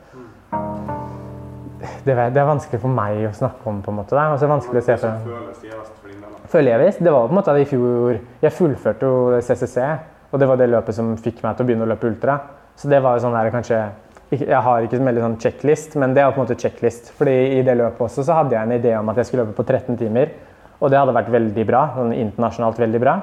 Det, 2.05 2.15
det 2.15 2.41
er 2.41 2.49
vanskelig 2.49 2.81
for 2.83 2.91
meg 2.91 3.27
å 3.29 3.35
snakke 3.37 3.69
om. 3.69 3.83
på 3.83 3.93
en 3.93 4.00
måte. 4.00 4.17
Da. 4.17 4.31
Og 4.33 4.38
så 4.38 4.47
er 4.47 4.49
det 4.49 4.55
vanskelig 4.57 4.83
å 4.83 4.88
se 4.88 4.97
for 5.03 6.29
føler 6.49 6.75
jeg 6.75 6.85
visst. 6.85 7.05
Det 7.05 7.12
var 7.12 7.29
på 7.29 7.35
en 7.35 7.41
måte 7.41 7.57
i 7.61 7.69
fjor 7.69 8.19
Jeg 8.43 8.55
fullførte 8.57 9.09
jo 9.09 9.41
CCC, 9.45 9.79
og 10.33 10.41
det 10.41 10.49
var 10.49 10.61
det 10.61 10.69
løpet 10.73 10.97
som 10.97 11.17
fikk 11.21 11.43
meg 11.45 11.57
til 11.57 11.65
å 11.65 11.69
begynne 11.69 11.88
å 11.88 11.93
løpe 11.93 12.09
ultra. 12.09 12.38
Så 12.79 12.91
det 12.91 13.00
var 13.05 13.17
jo 13.17 13.27
sånn 13.27 13.37
der 13.37 13.50
kanskje 13.55 13.81
Jeg 14.29 14.61
har 14.61 14.85
ikke 14.85 14.99
en 14.99 15.09
veldig 15.09 15.23
sånn 15.25 15.38
checklist, 15.41 15.95
men 15.97 16.12
det 16.12 16.21
var 16.25 16.35
på 16.35 16.43
en 16.43 16.45
måte 16.45 16.59
checklist. 16.61 17.15
Fordi 17.17 17.37
i 17.57 17.62
det 17.65 17.79
løpet 17.79 18.03
også 18.11 18.27
så 18.27 18.37
hadde 18.37 18.53
jeg 18.53 18.67
en 18.67 18.77
idé 18.77 18.93
om 18.99 19.09
at 19.09 19.17
jeg 19.17 19.31
skulle 19.31 19.47
løpe 19.47 19.57
på 19.57 19.65
13 19.65 19.97
timer. 19.97 20.35
Og 20.79 20.93
det 20.93 20.99
hadde 21.00 21.15
vært 21.17 21.31
veldig 21.33 21.65
bra. 21.67 21.87
sånn 21.97 22.12
internasjonalt 22.12 22.79
veldig 22.79 23.00
bra. 23.00 23.15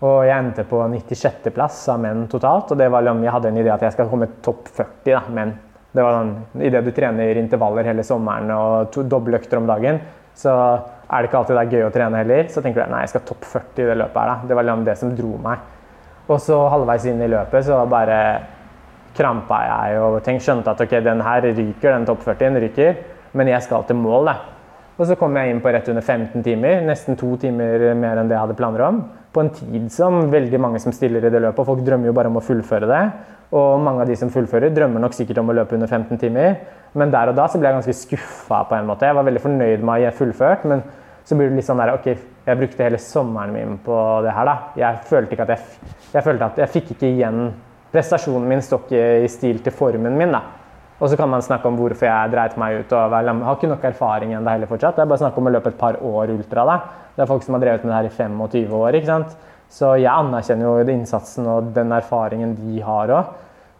Og 0.00 0.22
jeg 0.24 0.32
endte 0.32 0.64
på 0.64 0.78
96.-plass 0.88 1.82
av 1.92 1.98
menn 2.00 2.22
totalt. 2.32 2.72
Og 2.72 2.78
det 2.80 2.88
var, 2.92 3.04
jeg 3.04 3.34
hadde 3.34 3.50
en 3.50 3.58
idé 3.60 3.72
at 3.74 3.82
jeg 3.84 3.96
skal 3.96 4.08
komme 4.08 4.30
topp 4.44 4.70
40 4.72 5.10
da, 5.12 5.24
menn. 5.36 5.52
Det 5.90 6.04
var 6.06 6.16
sånn, 6.16 6.32
Idet 6.62 6.84
du 6.86 6.92
trener 6.94 7.40
intervaller 7.40 7.88
hele 7.90 8.04
sommeren 8.06 8.52
og 8.54 8.92
to, 8.94 9.02
doble 9.02 9.40
økter 9.40 9.58
om 9.58 9.66
dagen, 9.68 9.98
så 10.38 10.54
er 11.10 11.20
det 11.20 11.28
ikke 11.28 11.40
alltid 11.40 11.58
det 11.58 11.64
er 11.64 11.74
gøy 11.74 11.84
å 11.88 11.92
trene 11.92 12.22
heller. 12.22 12.48
Så 12.48 12.62
tenker 12.64 12.84
du 12.84 12.94
nei, 12.94 13.02
jeg 13.04 13.12
skal 13.12 13.26
topp 13.28 13.44
40 13.50 13.82
i 13.82 13.90
det 13.90 13.98
løpet 13.98 14.22
her. 14.22 14.30
da. 14.30 14.48
Det 14.48 14.56
var 14.56 14.68
liksom 14.68 14.86
det 14.86 14.96
som 15.02 15.12
dro 15.18 15.34
meg. 15.42 15.68
Og 16.30 16.38
så 16.40 16.56
halvveis 16.70 17.08
inn 17.10 17.20
i 17.20 17.28
løpet 17.28 17.66
så 17.66 17.82
bare 17.90 18.18
krampa 19.18 19.58
jeg 19.66 20.00
og 20.00 20.20
tenkte, 20.22 20.46
skjønte 20.46 20.72
at 20.72 20.80
ok, 20.84 20.96
den 21.02 21.24
her 21.26 21.44
ryker, 21.44 21.90
den 21.90 22.06
topp 22.06 22.22
40-en 22.28 22.60
ryker, 22.62 23.00
men 23.36 23.50
jeg 23.50 23.66
skal 23.66 23.84
til 23.88 23.98
mål. 23.98 24.30
da. 24.30 24.36
Og 24.96 25.08
så 25.08 25.16
kom 25.18 25.36
jeg 25.36 25.50
inn 25.50 25.62
på 25.64 25.72
rett 25.74 25.88
under 25.90 26.04
15 26.04 26.44
timer, 26.46 26.84
nesten 26.86 27.18
to 27.18 27.34
timer 27.40 27.90
mer 27.98 28.20
enn 28.20 28.30
det 28.30 28.36
jeg 28.36 28.44
hadde 28.46 28.56
planer 28.58 28.86
om. 28.86 29.02
På 29.30 29.44
en 29.44 29.52
tid 29.54 29.90
som 29.94 30.24
veldig 30.32 30.58
mange 30.58 30.80
som 30.82 30.94
stiller 30.94 31.22
i 31.22 31.30
det 31.30 31.42
løpet, 31.42 31.66
folk 31.66 31.84
drømmer 31.86 32.10
jo 32.10 32.14
bare 32.16 32.30
om 32.32 32.40
å 32.40 32.44
fullføre 32.44 32.88
det. 32.90 33.02
Og 33.54 33.82
mange 33.82 34.04
av 34.04 34.10
de 34.10 34.16
som 34.18 34.30
fullfører, 34.30 34.72
drømmer 34.74 35.02
nok 35.02 35.14
sikkert 35.14 35.40
om 35.42 35.50
å 35.50 35.56
løpe 35.58 35.74
under 35.74 35.90
15 35.90 36.18
timer. 36.22 36.58
Men 36.98 37.12
der 37.14 37.30
og 37.30 37.38
da 37.38 37.46
så 37.50 37.58
ble 37.58 37.70
jeg 37.70 37.78
ganske 37.78 37.96
skuffa 37.98 38.64
på 38.66 38.76
en 38.78 38.90
måte. 38.90 39.06
Jeg 39.06 39.18
var 39.18 39.26
veldig 39.26 39.42
fornøyd 39.42 39.86
med 39.86 39.94
å 39.94 40.08
ha 40.08 40.12
fullført, 40.14 40.66
men 40.70 40.82
så 41.26 41.38
blir 41.38 41.50
det 41.50 41.60
litt 41.60 41.66
sånn 41.66 41.78
der 41.78 41.92
OK, 41.94 42.06
jeg 42.46 42.58
brukte 42.58 42.86
hele 42.86 42.98
sommeren 43.02 43.52
min 43.54 43.76
på 43.84 43.96
det 44.24 44.34
her, 44.34 44.48
da. 44.48 44.54
Jeg 44.80 45.02
følte 45.10 45.36
ikke 45.36 45.46
at 45.46 45.56
jeg 45.56 45.90
Jeg 46.10 46.26
følte 46.26 46.46
at 46.46 46.56
jeg 46.58 46.72
fikk 46.72 46.88
ikke 46.96 47.06
igjen 47.06 47.52
Prestasjonen 47.90 48.48
min 48.50 48.62
står 48.62 48.84
ikke 48.86 49.04
i 49.24 49.28
stil 49.30 49.60
til 49.62 49.74
formen 49.74 50.16
min, 50.18 50.34
da. 50.34 50.40
Og 51.00 51.08
så 51.08 51.16
kan 51.16 51.30
man 51.32 51.40
snakke 51.40 51.68
om 51.68 51.78
hvorfor 51.80 52.04
jeg 52.04 52.32
dreit 52.32 52.56
meg 52.60 52.82
ut. 52.82 52.92
og 52.92 53.12
Jeg 53.12 53.36
har 53.40 53.56
ikke 53.56 53.68
nok 53.70 53.84
erfaring 53.88 54.34
ennå 54.36 54.50
heller 54.50 54.68
fortsatt. 54.68 54.96
Det 54.96 55.02
er 55.02 55.08
bare 55.08 55.22
snakk 55.22 55.38
om 55.40 55.48
å 55.48 55.52
løpe 55.54 55.72
et 55.72 55.78
par 55.78 55.96
år 55.96 56.32
ultra. 56.34 56.64
da. 56.64 56.80
Det 57.16 57.22
er 57.22 57.30
folk 57.30 57.42
som 57.42 57.54
har 57.54 57.60
drevet 57.60 57.84
med 57.84 57.92
det 57.92 57.96
her 57.96 58.08
i 58.10 58.16
25 58.16 58.74
år. 58.76 58.94
ikke 58.94 59.06
sant? 59.06 59.36
Så 59.70 59.94
jeg 59.96 60.12
anerkjenner 60.12 60.66
jo 60.66 60.92
innsatsen 60.92 61.46
og 61.46 61.72
den 61.74 61.92
erfaringen 61.92 62.56
de 62.56 62.80
har 62.80 63.08
òg. 63.08 63.24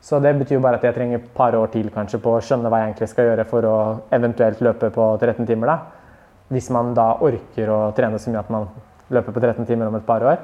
Så 0.00 0.20
det 0.22 0.32
betyr 0.38 0.56
jo 0.56 0.60
bare 0.64 0.76
at 0.76 0.84
jeg 0.84 0.94
trenger 0.94 1.18
et 1.18 1.34
par 1.34 1.52
år 1.54 1.66
til 1.66 1.90
kanskje 1.90 2.22
på 2.24 2.38
å 2.38 2.40
skjønne 2.40 2.70
hva 2.70 2.78
jeg 2.80 2.92
egentlig 2.92 3.08
skal 3.08 3.26
gjøre 3.28 3.44
for 3.44 3.66
å 3.68 3.76
eventuelt 4.10 4.60
løpe 4.60 4.90
på 4.90 5.18
13 5.20 5.46
timer. 5.46 5.66
da. 5.66 5.78
Hvis 6.48 6.70
man 6.70 6.94
da 6.94 7.18
orker 7.20 7.68
å 7.68 7.92
trene 7.92 8.18
så 8.18 8.30
mye 8.30 8.40
at 8.40 8.50
man 8.50 8.68
løper 9.10 9.32
på 9.32 9.40
13 9.40 9.66
timer 9.66 9.88
om 9.88 9.96
et 9.96 10.06
par 10.06 10.22
år. 10.22 10.38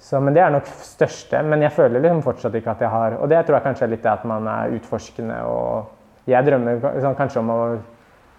Så, 0.00 0.20
men 0.20 0.34
det 0.34 0.42
er 0.42 0.52
nok 0.52 0.68
største. 0.80 1.42
Men 1.44 1.62
jeg 1.64 1.74
føler 1.76 2.00
liksom 2.00 2.22
fortsatt 2.24 2.56
ikke 2.56 2.72
at 2.72 2.84
jeg 2.84 2.92
har 2.92 3.18
Og 3.20 3.28
det 3.28 3.42
tror 3.44 3.58
jeg 3.58 3.66
kanskje 3.68 3.86
er 3.86 3.92
litt 3.92 4.04
det 4.04 4.12
at 4.12 4.26
man 4.28 4.48
er 4.48 4.76
utforskende 4.78 5.40
og 5.46 6.28
Jeg 6.28 6.46
drømmer 6.46 6.80
liksom, 6.80 7.16
kanskje 7.18 7.40
om 7.40 7.50
å 7.52 7.60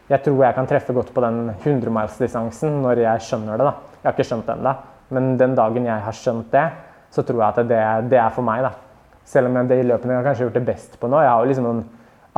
Jeg 0.10 0.24
tror 0.26 0.44
jeg 0.44 0.58
kan 0.58 0.68
treffe 0.68 0.94
godt 0.94 1.14
på 1.14 1.24
den 1.24 1.54
100-milsdistansen 1.54 2.82
når 2.84 3.04
jeg 3.06 3.28
skjønner 3.28 3.62
det. 3.62 3.68
da. 3.70 3.92
Jeg 4.02 4.10
har 4.10 4.16
ikke 4.18 4.28
skjønt 4.28 4.48
det 4.50 4.56
ennå, 4.58 4.74
men 5.16 5.30
den 5.40 5.54
dagen 5.56 5.86
jeg 5.88 6.04
har 6.04 6.18
skjønt 6.18 6.50
det, 6.52 6.66
så 7.14 7.24
tror 7.24 7.40
jeg 7.40 7.48
at 7.54 7.70
det, 7.70 7.80
det 8.12 8.20
er 8.20 8.34
for 8.36 8.44
meg. 8.44 8.66
da. 8.66 8.74
Selv 9.24 9.48
om 9.48 9.70
de 9.70 9.78
løpene 9.86 10.12
jeg 10.12 10.20
har 10.20 10.28
kanskje 10.28 10.48
gjort 10.48 10.58
det 10.58 10.66
best 10.68 10.98
på 11.00 11.08
nå. 11.08 11.22
Jeg 11.22 11.32
har 11.32 11.46
jo 11.46 11.52
liksom 11.52 11.68
noen 11.70 11.84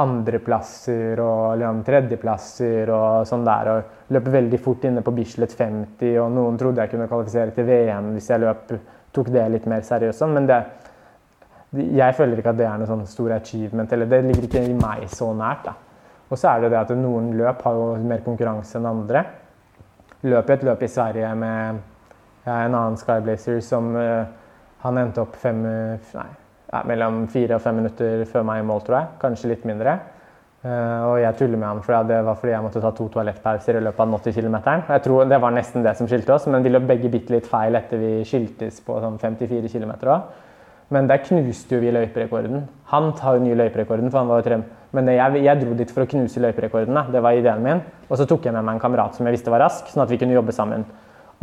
andreplasser 0.03 1.21
og 1.21 1.57
liksom, 1.61 1.81
tredjeplasser 1.87 2.91
og 2.93 3.27
sånn 3.29 3.45
der. 3.47 3.71
Og 3.73 4.13
løper 4.13 4.37
veldig 4.37 4.59
fort 4.61 4.85
inne 4.89 5.01
på 5.05 5.13
Bislett 5.15 5.55
50, 5.57 6.17
og 6.21 6.29
noen 6.35 6.59
trodde 6.61 6.83
jeg 6.83 6.93
kunne 6.93 7.09
kvalifisere 7.09 7.55
til 7.55 7.67
VM 7.69 8.13
hvis 8.17 8.29
jeg 8.29 8.43
løp, 8.43 8.75
tok 9.13 9.29
det 9.33 9.45
litt 9.53 9.69
mer 9.69 9.85
seriøst. 9.85 10.19
Sånn, 10.21 10.33
men 10.35 10.49
det, 10.49 10.59
jeg 11.73 12.17
føler 12.17 12.39
ikke 12.39 12.53
at 12.53 12.59
det 12.59 12.67
er 12.69 12.81
noe 12.81 12.89
sånn 12.89 13.05
stor 13.09 13.33
achievement, 13.37 13.93
eller 13.93 14.09
det 14.09 14.21
ligger 14.27 14.47
ikke 14.49 14.65
i 14.67 14.75
meg 14.77 15.07
så 15.11 15.31
nært. 15.37 15.65
da. 15.69 15.75
Og 16.29 16.39
så 16.39 16.49
er 16.49 16.63
det 16.63 16.73
det 16.73 16.81
at 16.81 16.93
noen 16.97 17.33
løp 17.37 17.61
har 17.65 17.77
jo 17.77 17.89
mer 18.01 18.23
konkurranse 18.25 18.79
enn 18.79 18.89
andre. 18.89 19.25
Løp 20.25 20.49
et 20.49 20.63
løp 20.65 20.85
i 20.85 20.89
Sverige 20.89 21.33
med 21.37 21.81
en 22.45 22.75
annen 22.75 22.97
Skyblazer 22.99 23.59
som 23.63 23.93
uh, 23.95 24.23
Han 24.83 24.97
endte 24.99 25.21
opp 25.23 25.37
fem, 25.39 25.61
nei, 25.63 26.29
ja, 26.67 26.81
mellom 26.89 27.21
fire 27.31 27.55
og 27.55 27.61
fem 27.63 27.77
minutter 27.79 28.25
før 28.27 28.43
meg 28.49 28.59
i 28.59 28.65
mål, 28.67 28.81
tror 28.83 28.97
jeg. 28.97 29.11
Kanskje 29.21 29.51
litt 29.53 29.63
mindre. 29.67 29.93
Uh, 30.63 31.09
og 31.09 31.17
jeg 31.19 31.35
tuller 31.35 31.59
med 31.59 31.67
han, 31.67 31.81
for 31.83 32.07
det 32.07 32.21
var 32.23 32.37
fordi 32.39 32.53
jeg 32.53 32.63
måtte 32.63 32.79
ta 32.79 32.93
to 32.95 33.09
toalettpauser 33.11 33.75
i 33.75 33.81
løpet 33.83 33.99
av 33.99 34.07
den 34.07 34.15
80 34.15 34.37
km. 34.37 34.55
Jeg 34.93 35.03
tror 35.03 35.25
Det 35.27 35.39
var 35.43 35.51
nesten 35.51 35.83
det 35.83 35.97
som 35.99 36.07
skilte 36.07 36.33
oss, 36.33 36.47
men 36.47 36.63
vi 36.63 36.71
løp 36.71 36.87
begge 36.87 37.11
bitte 37.11 37.35
litt 37.35 37.49
feil 37.51 37.75
etter 37.75 37.99
vi 37.99 38.11
skiltes 38.23 38.79
på 38.85 38.95
sånn 39.03 39.19
54 39.19 39.67
km. 39.73 39.91
Men 40.93 41.09
der 41.09 41.19
knuste 41.25 41.75
jo 41.75 41.81
vi 41.81 41.91
løyperekorden. 41.91 42.63
Han 42.93 43.11
tar 43.17 43.35
jo 43.35 43.43
ny 43.43 43.57
løyperekorden, 43.59 44.11
for 44.11 44.21
han 44.21 44.31
var 44.31 44.39
jo 44.39 44.47
trem. 44.47 44.63
Men 44.93 45.09
jeg, 45.11 45.41
jeg, 45.43 45.59
dro 45.59 45.75
dit 45.75 45.91
for 45.91 46.05
å 46.05 46.09
knuse 46.09 46.43
løyperekorden. 46.43 46.99
Det 47.11 47.23
var 47.25 47.35
ideen 47.35 47.63
min. 47.65 47.83
Og 48.07 48.19
så 48.19 48.27
tok 48.29 48.45
jeg 48.47 48.55
med 48.55 48.63
meg 48.63 48.77
en 48.77 48.83
kamerat 48.83 49.17
som 49.17 49.27
jeg 49.27 49.35
visste 49.35 49.51
var 49.51 49.65
rask, 49.65 49.89
sånn 49.89 50.05
at 50.05 50.11
vi 50.11 50.21
kunne 50.21 50.37
jobbe 50.37 50.55
sammen. 50.55 50.85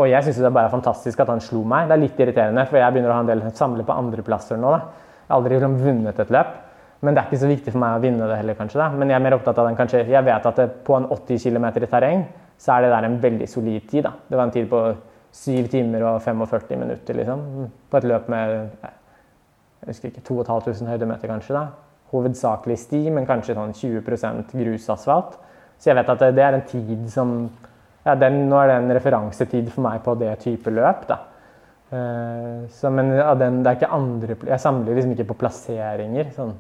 Og 0.01 0.09
jeg 0.09 0.25
syns 0.25 0.41
det 0.41 0.49
er 0.49 0.57
bare 0.57 0.73
fantastisk 0.73 1.21
at 1.21 1.29
han 1.29 1.43
slo 1.45 1.61
meg. 1.69 1.91
Det 1.91 1.97
er 1.97 2.05
litt 2.07 2.25
irriterende, 2.25 2.65
for 2.71 2.81
jeg 2.81 2.95
begynner 2.95 3.13
å 3.13 3.19
ha 3.19 3.25
en 3.27 3.33
del 3.35 3.45
samle 3.59 3.85
på 3.85 4.01
andreplasser 4.01 4.61
nå. 4.61 4.73
da. 4.77 5.09
Jeg 5.27 5.33
har 5.33 5.41
aldri 5.43 5.59
liksom 5.59 5.79
vunnet 5.83 6.23
et 6.25 6.33
løp. 6.39 6.55
Men 7.01 7.17
det 7.17 7.23
er 7.23 7.31
ikke 7.31 7.41
så 7.41 7.49
viktig 7.49 7.73
for 7.73 7.81
meg 7.81 7.97
å 7.97 8.03
vinne 8.03 8.29
det 8.29 8.37
heller, 8.37 8.57
kanskje. 8.59 8.79
da. 8.81 8.91
Men 8.93 9.09
jeg 9.09 9.17
er 9.17 9.25
mer 9.25 9.39
opptatt 9.39 9.59
av 9.59 9.69
den 9.71 9.77
kanskje 9.79 10.05
Jeg 10.05 10.25
vet 10.25 10.47
at 10.47 10.57
det, 10.57 10.69
på 10.85 10.97
en 10.97 11.09
80 11.09 11.39
km 11.39 11.67
i 11.71 11.89
terreng, 11.89 12.25
så 12.61 12.77
er 12.77 12.83
det 12.83 12.91
der 12.93 13.07
en 13.09 13.21
veldig 13.23 13.49
solid 13.49 13.89
tid. 13.89 14.05
da. 14.05 14.13
Det 14.29 14.37
var 14.37 14.45
en 14.45 14.51
tid 14.51 14.69
på 14.69 14.81
7 15.33 15.69
timer 15.73 16.03
og 16.05 16.23
45 16.23 16.77
minutter, 16.77 17.15
liksom. 17.15 17.71
På 17.91 17.97
et 17.97 18.05
løp 18.05 18.29
med 18.29 18.69
jeg 19.81 19.95
husker 19.95 20.11
ikke, 20.11 20.21
2500 20.29 20.91
høydemeter, 20.93 21.29
kanskje. 21.29 21.55
da. 21.57 21.67
Hovedsakelig 22.13 22.79
sti, 22.79 23.01
men 23.11 23.27
kanskje 23.27 23.57
sånn 23.57 23.73
20% 23.73 24.53
grusasfalt. 24.53 25.39
Så 25.81 25.91
jeg 25.91 25.97
vet 25.97 26.13
at 26.13 26.21
det, 26.21 26.35
det 26.37 26.45
er 26.45 26.59
en 26.59 26.67
tid 26.69 27.07
som 27.09 27.35
ja, 28.05 28.15
den, 28.15 28.43
Nå 28.49 28.59
er 28.61 28.69
det 28.69 28.77
en 28.81 28.95
referansetid 28.97 29.71
for 29.73 29.85
meg 29.87 30.03
på 30.05 30.15
det 30.21 30.35
type 30.45 30.73
løp. 30.73 31.07
da. 31.09 31.19
Eh, 31.91 32.69
så, 32.77 32.91
men 32.93 33.15
ja, 33.17 33.33
den, 33.35 33.63
det 33.65 33.71
er 33.71 33.79
ikke 33.81 33.95
andre 33.97 34.37
Jeg 34.47 34.63
samler 34.63 34.95
liksom 34.95 35.15
ikke 35.17 35.31
på 35.33 35.39
plasseringer. 35.41 36.29
Sånn. 36.37 36.53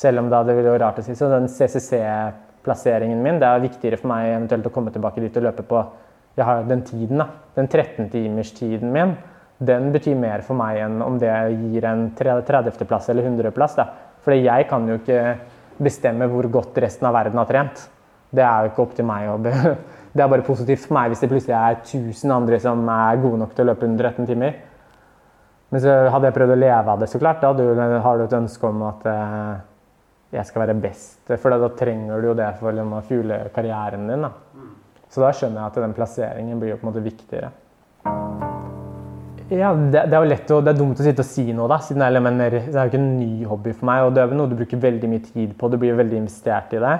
Selv 0.00 0.22
om 0.22 0.30
da 0.32 0.42
det 0.46 0.56
ville 0.56 0.72
vært 0.72 0.84
rart 0.84 1.00
å 1.02 1.04
si. 1.04 1.16
Så 1.18 1.28
den 1.28 1.48
CCC-plasseringen 1.52 3.20
min, 3.20 3.40
det 3.42 3.48
er 3.48 3.66
viktigere 3.66 3.98
for 4.00 4.12
meg 4.12 4.30
eventuelt 4.30 4.70
å 4.70 4.72
komme 4.72 4.92
tilbake 4.94 5.20
dit 5.20 5.36
og 5.36 5.50
løpe 5.50 5.66
på 5.68 5.82
jeg 6.38 6.46
har 6.46 6.64
den 6.64 6.82
tiden. 6.86 7.18
da, 7.18 7.26
Den 7.54 7.68
13-timerstiden 7.68 8.92
min, 8.92 9.16
den 9.58 9.90
betyr 9.92 10.16
mer 10.16 10.44
for 10.46 10.56
meg 10.56 10.78
enn 10.80 11.02
om 11.04 11.18
det 11.20 11.32
gir 11.52 11.84
en 11.84 12.06
30.-plass 12.16 13.10
eller 13.12 13.28
100.-plass. 13.28 13.76
da. 13.76 13.88
Fordi 14.24 14.44
jeg 14.44 14.68
kan 14.70 14.88
jo 14.88 14.96
ikke 15.00 15.20
bestemme 15.80 16.28
hvor 16.30 16.48
godt 16.52 16.78
resten 16.80 17.08
av 17.08 17.16
verden 17.16 17.40
har 17.40 17.48
trent. 17.48 17.88
Det 18.30 18.44
er 18.46 18.64
jo 18.64 18.70
ikke 18.70 18.84
opp 18.84 18.96
til 18.96 19.08
meg 19.08 19.28
å 19.28 19.38
be 19.42 19.52
Det 20.14 20.24
er 20.24 20.30
bare 20.30 20.42
positivt 20.42 20.88
for 20.88 20.96
meg 20.96 21.12
hvis 21.12 21.20
det 21.22 21.28
plutselig 21.30 21.54
er 21.54 21.76
1000 21.84 22.32
andre 22.34 22.56
som 22.58 22.80
er 22.90 23.20
gode 23.22 23.38
nok 23.44 23.52
til 23.54 23.62
å 23.62 23.68
løpe 23.68 23.86
under 23.86 24.08
13 24.08 24.26
timer. 24.26 24.56
Men 25.70 25.82
så 25.84 25.92
hadde 26.10 26.26
jeg 26.26 26.34
prøvd 26.34 26.54
å 26.56 26.58
leve 26.58 26.94
av 26.94 27.02
det, 27.02 27.08
så 27.12 27.20
klart. 27.22 27.44
Da 27.44 27.52
har 28.02 28.18
du 28.18 28.24
et 28.24 28.34
ønske 28.40 28.66
om 28.66 28.82
at 28.88 29.06
eh, 29.06 29.60
jeg 30.30 30.46
skal 30.46 30.64
være 30.64 30.76
best. 30.78 31.22
For 31.30 31.50
da 31.50 31.70
trenger 31.78 32.20
du 32.22 32.30
jo 32.30 32.36
det 32.38 32.50
for 32.60 32.74
liksom, 32.74 32.94
å 32.98 33.02
fuele 33.06 33.40
karrieren 33.54 34.06
din. 34.10 34.26
Da. 34.26 34.68
Så 35.10 35.24
da 35.24 35.32
skjønner 35.34 35.58
jeg 35.58 35.72
at 35.72 35.80
den 35.82 35.96
plasseringen 35.96 36.62
blir 36.62 36.74
jo 36.74 36.78
på 36.78 36.86
en 36.86 36.92
måte 36.92 37.02
viktigere. 37.02 37.50
Ja, 39.50 39.72
det, 39.74 40.04
det, 40.06 40.14
er 40.14 40.20
jo 40.22 40.30
lett 40.30 40.50
og 40.54 40.60
det 40.62 40.70
er 40.70 40.78
dumt 40.78 41.00
å 41.02 41.04
sitte 41.04 41.24
og 41.24 41.26
si 41.26 41.48
noe, 41.50 41.66
da, 41.72 41.80
siden 41.82 42.04
det 42.04 42.06
er, 42.06 42.22
mener, 42.22 42.54
det 42.68 42.76
er 42.76 42.86
jo 42.86 42.92
ikke 42.92 43.00
en 43.00 43.16
ny 43.18 43.46
hobby 43.50 43.72
for 43.74 43.88
meg. 43.88 44.04
og 44.06 44.12
Det 44.14 44.22
er 44.22 44.36
noe 44.38 44.50
du 44.50 44.54
bruker 44.60 44.84
veldig 44.84 45.10
mye 45.10 45.24
tid 45.26 45.56
på, 45.58 45.70
du 45.72 45.78
blir 45.82 45.98
veldig 45.98 46.20
investert 46.20 46.76
i 46.78 46.82
det. 46.84 46.92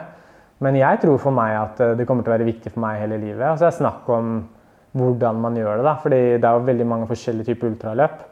Men 0.61 0.77
jeg 0.77 0.99
tror 1.05 1.21
for 1.23 1.37
meg 1.37 1.55
at 1.57 1.79
eh, 1.81 1.95
det 1.97 2.09
kommer 2.09 2.27
til 2.27 2.33
å 2.33 2.37
være 2.37 2.49
viktig 2.51 2.73
for 2.75 2.83
meg 2.83 2.99
hele 3.05 3.21
livet. 3.23 3.47
Og 3.47 3.61
så 3.61 3.69
er 3.69 3.71
det 3.71 3.79
snakk 3.79 4.11
om 4.13 4.35
hvordan 4.99 5.39
man 5.41 5.57
gjør 5.57 5.79
det. 5.79 5.87
da, 5.87 5.95
fordi 6.03 6.21
det 6.35 6.49
er 6.49 6.59
jo 6.59 6.67
veldig 6.67 6.89
mange 6.91 7.09
forskjellige 7.13 7.53
typer 7.53 7.71
ultraløp. 7.71 8.27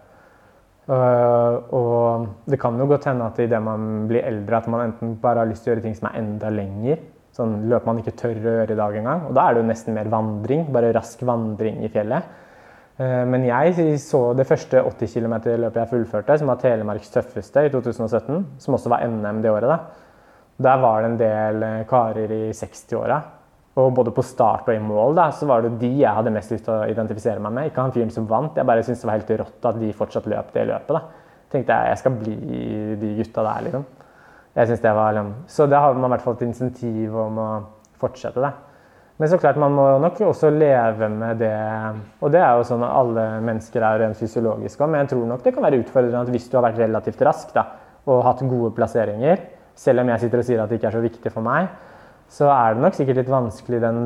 Uh, 0.89 1.69
og 1.77 2.29
det 2.49 2.57
kan 2.61 2.79
jo 2.81 2.87
godt 2.89 3.11
hende 3.11 3.27
at 3.29 3.39
idet 3.45 3.61
man 3.61 4.07
blir 4.09 4.25
eldre, 4.25 4.63
at 4.63 4.69
man 4.73 4.87
enten 4.87 5.19
bare 5.21 5.43
har 5.43 5.51
lyst 5.51 5.67
til 5.67 5.73
å 5.73 5.75
gjøre 5.75 5.85
ting 5.85 5.97
som 5.99 6.09
er 6.09 6.21
enda 6.23 6.51
lenger. 6.53 7.03
Sånn 7.37 7.69
løp 7.71 7.85
man 7.87 8.01
ikke 8.01 8.17
tør 8.19 8.39
å 8.41 8.55
gjøre 8.57 8.75
i 8.75 8.79
dag 8.79 8.97
engang. 8.99 9.27
Og 9.29 9.37
da 9.37 9.45
er 9.45 9.55
det 9.55 9.63
jo 9.63 9.69
nesten 9.69 9.95
mer 9.95 10.09
vandring. 10.11 10.65
Bare 10.75 10.95
rask 10.97 11.21
vandring 11.29 11.85
i 11.87 11.91
fjellet. 11.93 12.33
Eh, 12.99 13.23
men 13.31 13.45
jeg 13.47 13.99
så 14.03 14.23
det 14.35 14.49
første 14.49 14.83
80 14.83 15.13
km-løpet 15.15 15.79
jeg 15.79 15.91
fullførte, 15.93 16.39
som 16.41 16.51
var 16.51 16.59
Telemarks 16.63 17.13
tøffeste 17.15 17.69
i 17.69 17.71
2017, 17.71 18.41
som 18.59 18.75
også 18.75 18.91
var 18.91 19.05
NM 19.07 19.43
det 19.45 19.53
året. 19.55 19.71
da. 19.71 19.79
Der 20.59 20.81
var 20.83 21.03
det 21.03 21.11
en 21.13 21.21
del 21.21 21.63
eh, 21.63 21.85
karer 21.87 22.33
i 22.35 22.43
60-åra. 22.51 23.21
Og 23.79 23.93
både 23.95 24.11
på 24.15 24.25
start 24.27 24.67
og 24.67 24.75
i 24.75 24.83
mål 24.83 25.15
da, 25.15 25.29
så 25.31 25.47
var 25.47 25.63
det 25.63 25.77
de 25.79 25.91
jeg 26.01 26.15
hadde 26.17 26.33
mest 26.35 26.51
lyst 26.51 26.67
til 26.67 26.75
å 26.75 26.89
identifisere 26.91 27.43
meg 27.43 27.55
med. 27.55 27.71
Ikke 27.71 27.85
han 27.85 27.95
fyren 27.95 28.11
som 28.11 28.27
vant. 28.27 28.57
Jeg 28.59 28.67
bare 28.67 28.83
syntes 28.83 29.05
det 29.05 29.11
var 29.11 29.21
helt 29.21 29.35
rått 29.45 29.69
at 29.71 29.79
de 29.79 29.91
fortsatt 29.95 30.27
løp 30.31 30.51
det 30.55 30.67
løpet. 30.73 30.97
da. 30.97 31.35
Tenkte 31.53 31.77
jeg 31.77 31.93
jeg 31.93 32.01
skal 32.03 32.17
bli 32.19 32.37
de 33.01 33.13
gutta 33.21 33.45
der, 33.47 33.67
liksom. 33.69 33.85
Jeg 34.59 34.71
synes 34.71 34.81
det 34.83 34.95
var 34.99 35.13
liksom. 35.15 35.35
Så 35.47 35.67
da 35.71 35.83
har 35.85 35.95
man 35.95 36.09
i 36.09 36.15
hvert 36.17 36.25
fall 36.25 36.35
et 36.41 36.49
insentiv 36.49 37.15
om 37.17 37.39
å 37.39 37.51
fortsette 38.01 38.43
det. 38.43 38.51
Men 39.19 39.31
så 39.31 39.39
klart, 39.39 39.57
man 39.59 39.75
må 39.75 39.85
nok 39.99 40.21
også 40.29 40.51
leve 40.55 41.09
med 41.11 41.41
det. 41.43 41.55
Og 42.23 42.31
det 42.35 42.39
er 42.39 42.59
jo 42.59 42.67
sånn 42.67 42.85
at 42.87 42.95
alle 43.01 43.25
mennesker 43.43 43.83
er 43.83 44.03
rent 44.05 44.19
fysiologiske 44.19 44.87
Men 44.87 45.03
jeg 45.03 45.13
tror 45.15 45.25
nok 45.27 45.43
det 45.43 45.53
kan 45.57 45.67
være 45.67 45.81
utfordrende 45.83 46.21
at 46.23 46.31
hvis 46.35 46.47
du 46.51 46.55
har 46.59 46.69
vært 46.69 46.79
relativt 46.85 47.23
rask 47.27 47.51
da, 47.55 47.65
og 48.07 48.23
hatt 48.25 48.45
gode 48.47 48.71
plasseringer, 48.77 49.43
selv 49.79 50.03
om 50.03 50.13
jeg 50.13 50.23
sitter 50.23 50.43
og 50.43 50.47
sier 50.47 50.63
at 50.63 50.71
det 50.71 50.79
ikke 50.79 50.91
er 50.91 50.97
så 50.99 51.03
viktig 51.03 51.33
for 51.35 51.47
meg, 51.47 51.67
så 52.29 52.49
er 52.53 52.75
det 52.77 52.85
nok 52.85 52.97
sikkert 52.97 53.23
litt 53.23 53.31
vanskelig 53.33 53.79
den 53.81 54.01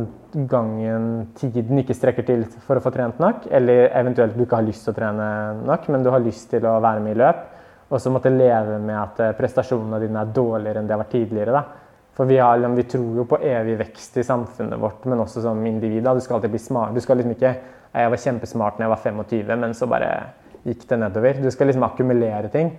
gangen 0.48 1.06
tiden 1.38 1.80
ikke 1.82 1.96
strekker 1.96 2.26
til 2.26 2.44
for 2.62 2.78
å 2.78 2.85
få 2.85 2.92
trent 2.94 3.18
nok, 3.22 3.48
eller 3.50 3.88
eventuelt 3.98 4.37
du 4.37 4.44
ikke 4.44 4.61
har 4.61 4.68
lyst 4.68 4.87
til 4.87 4.94
å 4.94 4.98
trene 5.00 5.26
nok, 5.66 5.88
men 5.90 6.06
du 6.06 6.11
har 6.14 6.22
lyst 6.22 6.46
til 6.52 6.66
å 6.70 6.78
være 6.82 7.02
med 7.02 7.16
i 7.16 7.18
løp, 7.18 7.42
og 7.90 8.00
så 8.00 8.12
måtte 8.14 8.30
leve 8.32 8.78
med 8.80 8.96
at 8.96 9.18
eh, 9.20 9.35
prestasjonene 9.37 9.98
dine 10.00 10.22
er 10.22 10.30
dårligere 10.32 10.80
enn 10.80 10.87
de 10.88 10.94
har 10.94 11.02
vært 11.02 11.16
tidligere. 11.16 11.56
da. 11.58 11.82
For 12.16 12.28
vi, 12.28 12.38
har, 12.38 12.62
vi, 12.76 12.85
tror 12.88 13.18
jo 13.18 13.26
på 13.28 13.40
evig 13.40 13.74
vekst 13.80 14.16
i 14.20 14.24
samfunnet 14.24 14.80
vårt, 14.80 15.04
men 15.08 15.20
også 15.24 15.42
som 15.44 15.61
individ. 15.66 16.04
Du 16.04 16.20
skal 16.20 16.38
alltid 16.38 16.52
bli 16.52 16.61
smart. 16.61 16.94
Du 16.94 17.00
skal 17.00 17.20
liksom 17.20 17.37
ikke 17.37 17.54
Jeg 17.92 18.08
var 18.08 18.20
kjempesmart 18.22 18.78
når 18.78 18.87
jeg 18.87 18.90
var 18.92 19.00
25, 19.04 19.58
men 19.61 19.74
så 19.76 19.87
bare 19.88 20.08
gikk 20.64 20.87
det 20.88 20.96
nedover. 21.02 21.40
Du 21.42 21.50
skal 21.52 21.68
liksom 21.68 21.85
akkumulere 21.85 22.48
ting. 22.48 22.70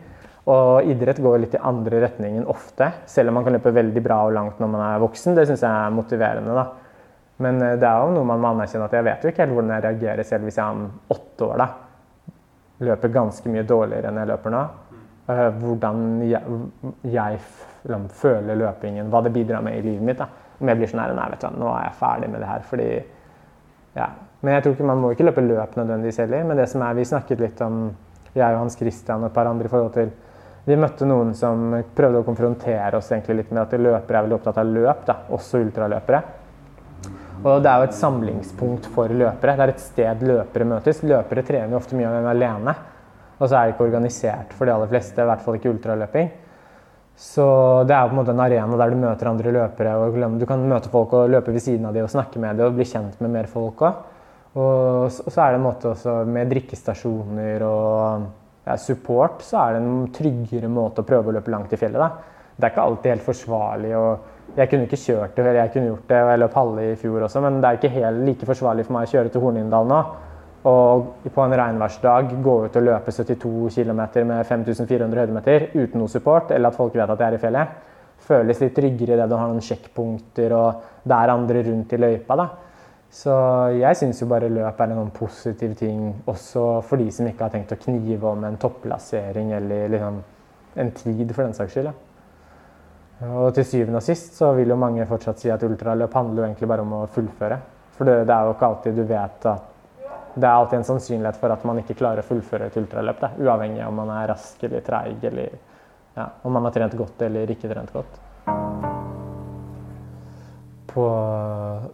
Og 0.51 0.89
idrett 0.91 1.21
går 1.23 1.37
litt 1.39 1.53
i 1.55 1.61
andre 1.63 2.01
retningen 2.03 2.47
ofte, 2.51 2.89
selv 3.07 3.31
om 3.31 3.39
man 3.39 3.45
kan 3.45 3.55
løpe 3.55 3.71
veldig 3.71 4.01
bra 4.03 4.17
og 4.27 4.33
langt 4.35 4.59
når 4.59 4.71
man 4.73 4.83
er 4.89 5.03
voksen. 5.03 5.37
Det 5.37 5.45
syns 5.47 5.63
jeg 5.63 5.71
er 5.71 5.95
motiverende. 5.95 6.57
da. 6.57 6.65
Men 7.43 7.61
eh, 7.61 7.77
det 7.79 7.87
er 7.87 8.03
jo 8.03 8.11
noe 8.17 8.27
man 8.27 8.43
må 8.43 8.51
anerkjenne 8.51 8.89
at 8.89 8.97
jeg 8.97 9.07
vet 9.07 9.23
jo 9.23 9.31
ikke 9.31 9.45
helt 9.45 9.55
hvordan 9.55 9.73
jeg 9.75 9.85
reagerer 9.87 10.27
selv 10.27 10.49
hvis 10.49 10.59
jeg 10.59 10.75
om 10.77 10.85
åtte 11.15 11.47
år 11.47 11.63
da 11.63 11.69
løper 12.83 13.13
ganske 13.13 13.51
mye 13.51 13.63
dårligere 13.67 14.09
enn 14.09 14.19
jeg 14.21 14.29
løper 14.33 14.53
nå. 14.53 14.61
Eh, 15.31 15.49
hvordan 15.61 15.99
jeg, 16.27 16.59
jeg 17.13 17.39
føler 18.19 18.59
løpingen, 18.59 19.11
hva 19.11 19.23
det 19.23 19.33
bidrar 19.35 19.63
med 19.65 19.79
i 19.79 19.85
livet 19.85 20.07
mitt. 20.09 20.19
Da. 20.19 20.27
Om 20.59 20.71
jeg 20.71 20.79
blir 20.79 20.91
sånn 20.91 21.03
her 21.03 21.15
Nei, 21.17 21.29
vet 21.33 21.45
du 21.45 21.59
nå 21.61 21.69
er 21.71 21.87
jeg 21.87 21.99
ferdig 22.01 22.31
med 22.33 22.43
det 22.43 22.49
her. 22.51 22.67
fordi 22.67 22.89
ja. 23.95 24.09
Men 24.43 24.57
jeg 24.57 24.65
tror 24.65 24.75
ikke 24.75 24.89
man 24.89 24.99
må 24.99 25.13
ikke 25.13 25.29
løpe 25.29 25.45
løp 25.45 25.77
nødvendigvis 25.79 26.19
heller. 26.23 26.43
Men 26.49 26.59
det 26.59 26.67
som 26.71 26.83
er, 26.83 26.97
vi 26.97 27.07
snakket 27.07 27.43
litt 27.43 27.63
om 27.63 27.85
jeg 28.33 28.55
og 28.55 28.63
Hans 28.63 28.77
Christian 28.77 29.21
og 29.21 29.29
et 29.29 29.35
par 29.35 29.47
andre 29.47 29.69
i 29.69 29.71
forhold 29.71 29.93
til 29.95 30.11
Vi 30.63 30.77
møtte 30.79 31.07
noen 31.07 31.33
som 31.35 31.73
prøvde 31.95 32.21
å 32.21 32.27
konfrontere 32.27 32.95
oss 32.95 33.11
litt 33.11 33.51
med 33.51 33.61
at 33.65 33.73
løpere 33.75 34.17
er 34.17 34.23
veldig 34.23 34.37
opptatt 34.37 34.61
av 34.61 34.69
løp, 34.71 35.01
da, 35.05 35.17
også 35.35 35.59
ultraløpere. 35.59 36.21
Og 37.43 37.59
det 37.59 37.67
er 37.67 37.81
jo 37.81 37.87
et 37.89 37.97
samlingspunkt 37.97 38.85
for 38.93 39.11
løpere. 39.11 39.57
Det 39.57 39.65
er 39.65 39.73
et 39.73 39.83
sted 39.83 40.21
løpere 40.23 40.67
møtes. 40.69 41.01
Løpere 41.03 41.43
trener 41.43 41.75
jo 41.75 41.81
ofte 41.81 41.97
mye 41.99 42.11
alene. 42.31 42.75
Og 43.41 43.49
så 43.49 43.57
er 43.57 43.65
det 43.65 43.73
ikke 43.73 43.89
organisert 43.89 44.53
for 44.55 44.69
de 44.69 44.71
aller 44.71 44.87
fleste, 44.87 45.19
i 45.19 45.27
hvert 45.27 45.43
fall 45.43 45.57
ikke 45.57 45.73
ultraløping. 45.73 46.29
Så 47.19 47.45
det 47.85 47.93
er 47.93 48.05
jo 48.05 48.13
på 48.13 48.15
en 48.15 48.21
måte 48.21 48.33
en 48.33 48.41
arena 48.45 48.77
der 48.79 48.93
du 48.93 49.01
møter 49.01 49.29
andre 49.29 49.51
løpere. 49.53 49.97
og 49.99 50.39
Du 50.39 50.45
kan 50.47 50.63
møte 50.69 50.89
folk 50.93 51.13
og 51.13 51.29
løpe 51.29 51.51
ved 51.51 51.61
siden 51.61 51.85
av 51.85 51.93
dem 51.93 52.07
og 52.07 52.13
snakke 52.13 52.39
med 52.39 52.57
dem 52.57 52.71
og 52.71 52.79
bli 52.79 52.87
kjent 52.87 53.19
med 53.19 53.35
mer 53.35 53.51
folk 53.51 53.83
òg. 53.83 53.99
Og 54.55 55.11
så 55.11 55.41
er 55.41 55.51
det 55.51 55.59
en 55.59 55.67
måte 55.67 55.91
også 55.91 56.23
med 56.29 56.49
drikkestasjoner 56.53 57.65
og 57.67 58.25
support, 58.79 59.41
så 59.43 59.59
er 59.59 59.73
det 59.75 59.81
en 59.83 60.11
tryggere 60.13 60.69
måte 60.71 61.03
å 61.03 61.07
prøve 61.07 61.31
å 61.31 61.35
løpe 61.37 61.51
langt 61.51 61.73
i 61.73 61.79
fjellet. 61.79 61.99
da. 61.99 62.09
Det 62.55 62.67
er 62.67 62.71
ikke 62.71 62.85
alltid 62.87 63.11
helt 63.11 63.25
forsvarlig. 63.25 63.95
og 63.97 64.55
Jeg 64.55 64.69
kunne 64.69 64.85
ikke 64.87 65.01
kjørt 65.05 65.35
det, 65.35 65.45
eller 65.45 65.59
jeg 65.59 65.73
kunne 65.73 65.89
gjort 65.91 66.07
det, 66.07 66.21
og 66.23 66.29
jeg 66.29 66.39
løp 66.39 66.53
halve 66.53 66.91
i 66.91 66.95
fjor 66.95 67.25
også, 67.27 67.41
men 67.41 67.61
det 67.61 67.69
er 67.69 67.79
ikke 67.79 67.95
helt 67.97 68.25
like 68.27 68.45
forsvarlig 68.45 68.85
for 68.85 68.93
meg 68.93 69.07
å 69.07 69.11
kjøre 69.11 69.33
til 69.33 69.41
Hornindal 69.41 69.89
nå 69.89 70.03
og 70.63 71.07
på 71.27 71.43
en 71.43 71.55
regnværsdag 71.59 72.29
gå 72.43 72.53
ut 72.65 72.77
og 72.79 72.85
løpe 72.87 73.11
72 73.11 73.73
km 73.75 74.01
med 74.29 74.45
5400 74.47 75.19
høydemeter 75.19 75.65
uten 75.73 75.99
noe 75.99 76.11
support, 76.11 76.53
eller 76.55 76.71
at 76.71 76.77
folk 76.77 76.95
vet 76.95 77.09
at 77.09 77.19
jeg 77.19 77.33
er 77.33 77.35
i 77.35 77.41
fjellet, 77.41 77.73
føles 78.23 78.61
litt 78.63 78.75
tryggere 78.77 79.17
i 79.17 79.19
det 79.19 79.27
du 79.27 79.35
har 79.35 79.49
noen 79.51 79.63
sjekkpunkter 79.63 80.55
og 80.55 80.85
det 81.03 81.17
er 81.17 81.33
andre 81.33 81.65
rundt 81.67 81.91
i 81.91 81.99
løypa. 81.99 82.37
da. 82.39 82.47
Så 83.13 83.33
jeg 83.77 83.97
syns 83.99 84.21
jo 84.23 84.27
bare 84.31 84.49
løp 84.49 84.79
er 84.81 84.89
en 84.89 85.03
sånn 85.03 85.11
positiv 85.13 85.75
ting, 85.77 86.07
også 86.29 86.63
for 86.87 87.01
de 87.01 87.11
som 87.13 87.27
ikke 87.29 87.45
har 87.45 87.53
tenkt 87.53 87.75
å 87.75 87.81
knive 87.83 88.25
om 88.25 88.47
en 88.47 88.57
topplassering 88.57 89.51
eller 89.53 89.91
liksom 89.93 90.17
en 90.81 90.89
tid, 90.97 91.29
for 91.35 91.43
den 91.45 91.53
saks 91.53 91.75
skyld. 91.75 91.91
Ja. 91.91 93.27
Og 93.43 93.53
til 93.55 93.67
syvende 93.69 94.01
og 94.01 94.03
sist 94.07 94.33
så 94.39 94.49
vil 94.57 94.73
jo 94.73 94.79
mange 94.81 95.05
fortsatt 95.07 95.43
si 95.43 95.51
at 95.53 95.61
ultraløp 95.63 96.17
handler 96.17 96.41
jo 96.41 96.47
egentlig 96.47 96.71
bare 96.73 96.83
om 96.83 96.97
å 96.97 97.03
fullføre. 97.13 97.59
For 97.93 98.09
det, 98.09 98.17
det 98.25 98.33
er 98.33 98.49
jo 98.49 98.55
ikke 98.55 98.71
alltid 98.71 98.97
du 98.97 99.05
vet 99.13 99.47
at 99.51 99.69
det 100.33 100.47
er 100.49 100.55
alltid 100.55 100.79
en 100.79 100.87
sannsynlighet 100.87 101.37
for 101.37 101.53
at 101.53 101.63
man 101.69 101.79
ikke 101.83 101.99
klarer 101.99 102.23
å 102.23 102.25
fullføre 102.25 102.71
et 102.71 102.77
ultraløp. 102.81 103.21
Da. 103.21 103.29
Uavhengig 103.37 103.83
av 103.85 103.93
om 103.93 104.01
man 104.01 104.15
er 104.17 104.31
rask 104.33 104.65
eller 104.65 104.81
treig, 104.81 105.21
eller 105.29 105.53
ja, 106.17 106.31
om 106.41 106.57
man 106.57 106.65
har 106.65 106.73
trent 106.73 106.97
godt 106.97 107.21
eller 107.29 107.53
ikke 107.53 107.69
trent 107.69 107.93
godt. 107.93 108.17
På, 110.93 111.07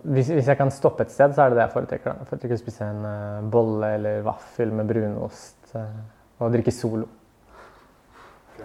hvis, 0.04 0.28
hvis, 0.34 0.48
jeg 0.48 0.58
kan 0.60 0.72
stoppe 0.76 1.06
et 1.06 1.14
sted, 1.14 1.32
så 1.36 1.46
er 1.46 1.54
det 1.54 1.60
det 1.60 1.66
jeg 1.66 1.76
foretrekker. 1.76 2.18
Jeg 2.20 2.30
foretrekker 2.32 2.58
å 2.58 2.62
spise 2.62 2.90
en 2.90 3.06
uh, 3.08 3.46
bolle 3.52 3.94
eller 3.96 4.26
vaffel 4.26 4.74
med 4.76 4.90
brunost 4.90 5.72
uh, 5.78 5.86
og 6.44 6.52
drikke 6.52 6.74
Solo. 6.76 7.08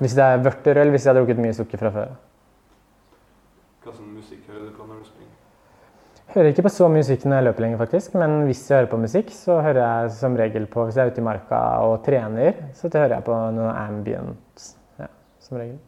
Hvis 0.01 0.17
det 0.19 0.27
er 0.27 0.43
vørterøl, 0.43 0.91
hvis 0.91 1.07
jeg 1.07 1.13
har 1.13 1.21
drukket 1.21 1.43
mye 1.45 1.55
sukker 1.55 1.79
fra 1.79 1.95
før. 1.95 2.17
Hva 3.85 3.93
slags 3.93 4.11
musikk 4.11 4.51
hører 4.51 4.67
du 4.67 4.75
på 4.75 4.89
når 4.89 5.01
du 5.05 5.09
springer? 5.13 5.33
Hører 6.35 6.51
ikke 6.51 6.65
på 6.67 6.73
så 6.73 6.91
mye 6.91 7.05
musikk 7.05 7.27
når 7.29 7.37
jeg 7.37 7.47
løper 7.47 7.63
lenger, 7.63 7.81
faktisk. 7.85 8.15
Men 8.19 8.37
hvis 8.49 8.63
jeg 8.67 8.81
hører 8.81 8.91
på 8.91 9.03
musikk, 9.05 9.33
så 9.37 9.61
hører 9.63 9.83
jeg 9.85 10.15
som 10.19 10.39
regel 10.41 10.67
på 10.67 10.89
Hvis 10.89 10.99
jeg 10.99 11.07
er 11.07 11.15
ute 11.15 11.23
i 11.23 11.27
marka 11.31 11.65
og 11.87 11.99
trener, 12.07 12.63
så 12.75 12.91
hører 12.91 13.21
jeg 13.21 13.27
på 13.29 13.41
noe 13.55 13.75
ambient. 13.85 14.71
Ja, 14.99 15.13
som 15.45 15.61
regel. 15.61 15.79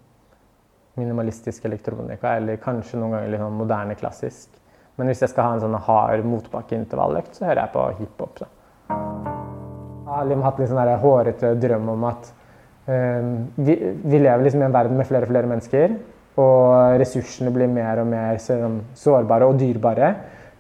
Minimalistisk 0.97 1.65
elektronika, 1.69 2.37
eller 2.39 2.61
kanskje 2.63 3.01
noen 3.01 3.17
ganger 3.17 3.33
litt 3.33 3.43
sånn 3.43 3.59
moderne 3.59 3.97
klassisk. 3.99 4.49
Men 4.97 5.11
hvis 5.11 5.21
jeg 5.25 5.33
skal 5.33 5.45
ha 5.45 5.57
en 5.57 5.63
sånn 5.67 5.77
hard 5.87 6.25
motbakkeintervalløkt, 6.25 7.37
så 7.37 7.45
hører 7.51 7.63
jeg 7.67 7.73
på 7.75 7.85
hiphop. 7.99 8.43
Jeg 8.89 10.13
har 10.15 10.29
liksom 10.29 10.45
hatt 10.47 10.61
litt 10.63 10.71
sånn 10.71 10.93
hårete 11.03 11.55
drøm 11.61 11.91
om 11.93 12.07
at 12.09 12.31
um, 12.89 13.33
vi, 13.59 13.75
vi, 13.77 14.21
lever 14.23 14.47
liksom 14.47 14.63
i 14.63 14.69
en 14.69 14.77
verden 14.77 14.97
med 14.97 15.09
flere 15.09 15.29
og 15.29 15.33
flere 15.35 15.51
mennesker. 15.51 15.97
Og 16.41 16.97
ressursene 17.01 17.53
blir 17.53 17.69
mer 17.73 18.01
og 18.01 18.09
mer 18.09 18.41
sårbare 18.41 19.49
og 19.49 19.61
dyrebare. 19.61 20.15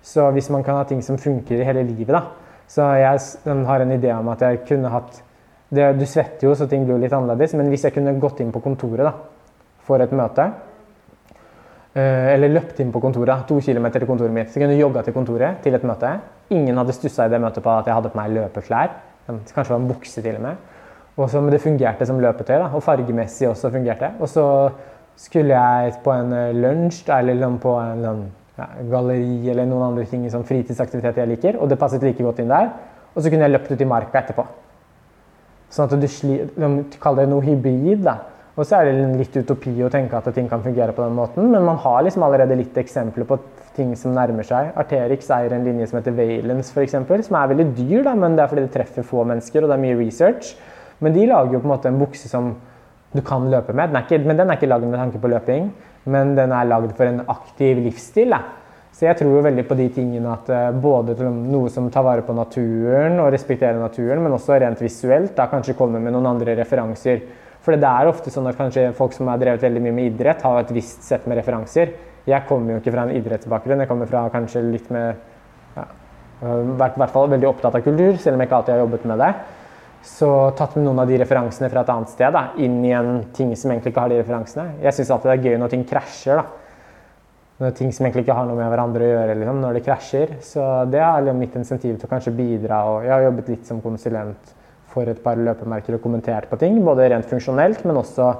Så 0.04 0.28
hvis 0.36 0.50
man 0.52 0.64
kan 0.66 0.80
ha 0.80 0.84
ting 0.88 1.00
som 1.04 1.20
funker 1.20 1.60
i 1.60 1.68
hele 1.68 1.84
livet 1.86 2.12
da. 2.16 2.26
Så 2.68 2.84
jeg 2.98 3.22
har 3.70 3.84
en 3.84 3.94
idé 3.94 4.10
om 4.12 4.28
at 4.32 4.42
jeg 4.42 4.64
kunne 4.68 4.90
hatt 4.90 5.22
det, 5.68 5.98
Du 5.98 6.04
svetter 6.06 6.46
jo, 6.46 6.54
så 6.54 6.68
ting 6.70 6.84
blir 6.84 6.94
jo 6.94 7.02
litt 7.02 7.14
annerledes. 7.14 7.56
Men 7.58 7.72
hvis 7.72 7.86
jeg 7.88 7.94
kunne 7.96 8.18
gått 8.20 8.40
inn 8.44 8.52
på 8.54 8.62
kontoret 8.62 9.06
da, 9.06 9.14
for 9.86 10.02
et 10.02 10.14
møte 10.16 10.46
eh, 11.96 12.32
eller 12.34 12.54
løpt 12.54 12.80
inn 12.82 12.92
på 12.94 13.02
kontoret, 13.02 13.46
to 13.48 13.58
kilometer 13.64 14.02
til 14.02 14.10
kontoret 14.10 14.34
mitt. 14.34 14.52
Så 14.52 14.60
kunne 14.60 14.74
jeg 14.74 14.84
jogga 14.84 15.04
til 15.06 15.16
kontoret 15.16 15.60
til 15.64 15.76
et 15.78 15.86
møte. 15.86 16.16
Ingen 16.54 16.78
hadde 16.78 16.94
stussa 16.96 17.26
i 17.26 17.32
det 17.32 17.40
møtet 17.42 17.64
på 17.64 17.72
at 17.72 17.88
jeg 17.88 17.96
hadde 17.96 18.12
på 18.12 18.20
meg 18.20 18.34
løpeklær. 18.36 18.96
Kanskje 19.26 19.70
var 19.72 19.78
en 19.80 19.88
bukse 19.90 20.22
til 20.22 20.38
og 20.38 20.44
med. 20.44 20.66
Og 21.16 21.30
så, 21.32 21.40
det 21.48 21.62
fungerte 21.64 22.06
som 22.06 22.18
løpetøy, 22.20 22.58
da, 22.60 22.66
og 22.76 22.82
fargemessig 22.84 23.48
også 23.48 23.70
fungerte. 23.72 24.10
Og 24.20 24.28
så 24.28 24.44
skulle 25.16 25.56
jeg 25.56 25.94
på 26.04 26.12
en 26.12 26.34
eh, 26.36 26.52
lunsj 26.56 27.08
eller 27.08 27.38
liksom 27.38 27.56
på 27.62 27.72
en 27.80 28.04
sånn, 28.04 28.22
ja, 28.58 28.68
galleri 28.90 29.50
eller 29.52 29.68
noen 29.68 29.90
andre 29.90 30.04
ting, 30.10 30.26
sånn 30.32 30.44
fritidsaktiviteter 30.48 31.24
jeg 31.24 31.32
liker, 31.32 31.58
og 31.60 31.70
det 31.72 31.78
passet 31.80 32.04
like 32.04 32.24
godt 32.24 32.42
inn 32.44 32.52
der. 32.52 32.68
Og 33.14 33.24
så 33.24 33.32
kunne 33.32 33.48
jeg 33.48 33.54
løpt 33.54 33.72
ut 33.72 33.80
i 33.80 33.88
marka 33.88 34.20
etterpå. 34.20 34.44
Sånn 35.72 35.88
at 35.88 35.96
du 36.00 36.08
sliter 36.08 37.00
kaller 37.02 37.24
det 37.24 37.32
noe 37.32 37.44
hybrid. 37.44 38.04
da. 38.04 38.18
Og 38.56 38.64
så 38.64 38.78
er 38.78 38.88
det 38.88 39.18
litt 39.18 39.34
utopi 39.36 39.74
å 39.84 39.90
tenke 39.92 40.16
at 40.16 40.30
ting 40.32 40.46
kan 40.48 40.62
fungere 40.64 40.94
på 40.96 41.04
den 41.04 41.16
måten, 41.18 41.50
men 41.52 41.64
man 41.66 41.76
har 41.82 42.06
liksom 42.06 42.24
allerede 42.24 42.56
litt 42.56 42.78
eksempler 42.80 43.28
på 43.28 43.36
ting 43.76 43.90
som 44.00 44.14
nærmer 44.16 44.46
seg. 44.48 44.70
Arterix 44.80 45.28
eier 45.36 45.52
en 45.52 45.66
linje 45.66 45.90
som 45.90 45.98
heter 45.98 46.16
Valence, 46.16 46.72
f.eks., 46.72 46.96
som 47.28 47.36
er 47.36 47.52
veldig 47.52 47.66
dyr, 47.76 48.06
da, 48.06 48.14
men 48.16 48.38
det 48.38 48.46
er 48.46 48.52
fordi 48.52 48.64
det 48.64 48.72
treffer 48.72 49.04
få 49.04 49.26
mennesker, 49.28 49.60
og 49.60 49.68
det 49.68 49.76
er 49.76 49.84
mye 49.84 49.98
research. 50.00 50.54
Men 51.04 51.12
de 51.12 51.28
lager 51.28 51.52
jo 51.52 51.60
på 51.60 51.68
en 51.68 51.74
måte 51.74 51.92
en 51.92 52.00
bukse 52.00 52.32
som 52.32 52.54
du 53.12 53.20
kan 53.24 53.44
løpe 53.52 53.76
med. 53.76 53.92
Den 53.92 54.06
ikke, 54.06 54.22
men 54.24 54.40
den 54.40 54.48
er 54.48 54.56
ikke 54.56 54.72
lagd 54.72 54.88
med 54.88 55.00
tanke 55.02 55.20
på 55.20 55.32
løping, 55.36 55.70
men 56.08 56.36
den 56.38 56.56
er 56.56 56.72
lagd 56.72 56.96
for 56.96 57.12
en 57.12 57.26
aktiv 57.28 57.84
livsstil. 57.84 58.32
Da. 58.32 58.40
Så 58.96 59.04
jeg 59.04 59.18
tror 59.18 59.36
jo 59.36 59.44
veldig 59.44 59.68
på 59.68 59.76
de 59.76 59.90
tingene 59.92 60.32
at 60.32 60.48
uh, 60.48 60.70
både 60.72 61.18
noe 61.28 61.68
som 61.68 61.90
tar 61.92 62.06
vare 62.06 62.24
på 62.24 62.32
naturen 62.32 63.20
og 63.20 63.34
respekterer 63.34 63.76
naturen, 63.76 64.24
men 64.24 64.32
også 64.32 64.56
rent 64.62 64.80
visuelt, 64.80 65.34
da 65.36 65.50
kanskje 65.52 65.76
kommer 65.76 66.00
med 66.00 66.16
noen 66.16 66.32
andre 66.32 66.56
referanser. 66.56 67.20
For 67.66 67.74
det 67.74 67.88
er 67.90 68.06
ofte 68.06 68.30
sånn 68.30 68.46
at 68.46 68.54
kanskje 68.54 68.92
folk 68.94 69.14
som 69.16 69.26
har 69.26 69.40
drevet 69.42 69.64
veldig 69.66 69.80
mye 69.82 69.94
med 69.96 70.12
idrett, 70.12 70.44
har 70.46 70.60
et 70.60 70.68
visst 70.70 71.02
sett 71.02 71.24
med 71.26 71.40
referanser. 71.40 71.96
Jeg 72.26 72.46
kommer 72.46 72.76
jo 72.76 72.78
ikke 72.78 72.92
fra 72.94 73.06
en 73.08 73.14
idrettsbakgrunn, 73.18 73.82
jeg 73.82 73.90
kommer 73.90 74.06
fra 74.10 74.20
kanskje 74.30 74.62
litt 74.68 74.86
med 74.94 75.16
ja, 75.74 75.86
vært 76.78 76.94
i 76.94 77.02
hvert 77.02 77.14
fall 77.14 77.32
veldig 77.32 77.48
opptatt 77.50 77.78
av 77.78 77.82
kultur, 77.82 78.20
selv 78.22 78.36
om 78.36 78.44
jeg 78.44 78.50
ikke 78.50 78.60
alltid 78.60 78.74
har 78.76 78.82
jobbet 78.84 79.08
med 79.10 79.22
det. 79.24 79.30
Så 80.06 80.28
tatt 80.54 80.76
med 80.78 80.86
noen 80.86 81.02
av 81.02 81.10
de 81.10 81.18
referansene 81.18 81.70
fra 81.72 81.82
et 81.82 81.90
annet 81.90 82.12
sted 82.12 82.36
da, 82.36 82.44
inn 82.62 82.78
i 82.86 82.92
en 82.94 83.24
ting 83.34 83.50
som 83.58 83.72
egentlig 83.72 83.90
ikke 83.90 84.04
har 84.04 84.12
de 84.14 84.20
referansene. 84.20 84.66
Jeg 84.84 84.94
syns 84.94 85.10
alltid 85.16 85.32
det 85.32 85.34
er 85.34 85.48
gøy 85.50 85.58
når 85.58 85.72
ting 85.72 85.82
krasjer. 85.90 86.38
da 86.38 87.64
Når 87.64 87.74
ting 87.80 87.90
som 87.96 88.06
egentlig 88.06 88.28
ikke 88.28 88.36
har 88.38 88.46
noe 88.46 88.60
med 88.60 88.70
hverandre 88.70 89.08
å 89.08 89.10
gjøre 89.10 89.34
liksom, 89.40 89.58
når 89.64 89.74
det 89.74 89.82
krasjer. 89.88 90.36
Så 90.46 90.68
det 90.92 91.02
er 91.02 91.32
mitt 91.34 91.58
insentiv 91.58 91.98
til 91.98 92.06
å 92.06 92.12
kanskje 92.14 92.36
bidra. 92.38 92.84
og 92.92 93.08
Jeg 93.08 93.14
har 93.16 93.26
jobbet 93.26 93.50
litt 93.56 93.66
som 93.66 93.82
konsulent 93.82 94.54
for 94.96 95.12
et 95.12 95.22
par 95.22 95.36
løpemerker 95.36 95.98
og 95.98 96.04
kommentert 96.04 96.48
på 96.48 96.58
ting. 96.60 96.80
Både 96.84 97.10
rent 97.12 97.28
funksjonelt, 97.28 97.84
men 97.84 98.00
også 98.00 98.30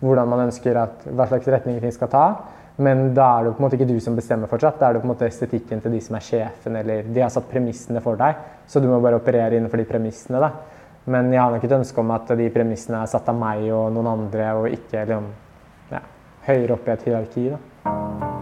hvordan 0.00 0.28
man 0.30 0.44
ønsker 0.46 0.78
at, 0.78 1.08
hva 1.10 1.26
slags 1.30 1.48
retning 1.50 1.80
ting 1.82 1.94
skal 1.94 2.12
ta. 2.12 2.26
Men 2.76 3.14
da 3.16 3.26
er 3.38 3.46
det 3.46 3.54
på 3.56 3.62
en 3.62 3.66
måte 3.66 3.78
ikke 3.78 3.88
du 3.88 3.96
som 4.04 4.16
bestemmer 4.18 4.50
fortsatt. 4.50 4.78
Da 4.80 4.88
er 4.88 4.96
det 4.96 5.02
på 5.02 5.08
en 5.08 5.14
måte 5.14 5.28
estetikken 5.28 5.80
til 5.82 5.96
de 5.96 6.02
som 6.04 6.18
er 6.18 6.26
sjefen, 6.26 6.76
eller 6.76 7.08
de 7.08 7.24
har 7.24 7.32
satt 7.32 7.48
premissene 7.50 8.02
for 8.04 8.20
deg. 8.20 8.36
Så 8.68 8.82
du 8.84 8.90
må 8.90 9.00
bare 9.00 9.20
operere 9.20 9.56
innenfor 9.56 9.80
de 9.80 9.88
premissene. 9.88 10.42
da. 10.42 10.52
Men 11.06 11.32
jeg 11.32 11.40
har 11.40 11.52
nok 11.54 11.64
et 11.64 11.76
ønske 11.80 12.02
om 12.02 12.10
at 12.10 12.32
de 12.36 12.48
premissene 12.52 13.00
er 13.00 13.10
satt 13.10 13.28
av 13.32 13.38
meg 13.38 13.68
og 13.70 13.92
noen 13.94 14.12
andre, 14.12 14.48
og 14.58 14.72
ikke 14.74 15.06
liksom, 15.06 15.28
ja, 15.92 16.02
høyere 16.48 16.76
opp 16.76 16.88
i 16.88 16.96
et 16.98 17.06
hierarki. 17.08 17.50
da. 17.54 18.35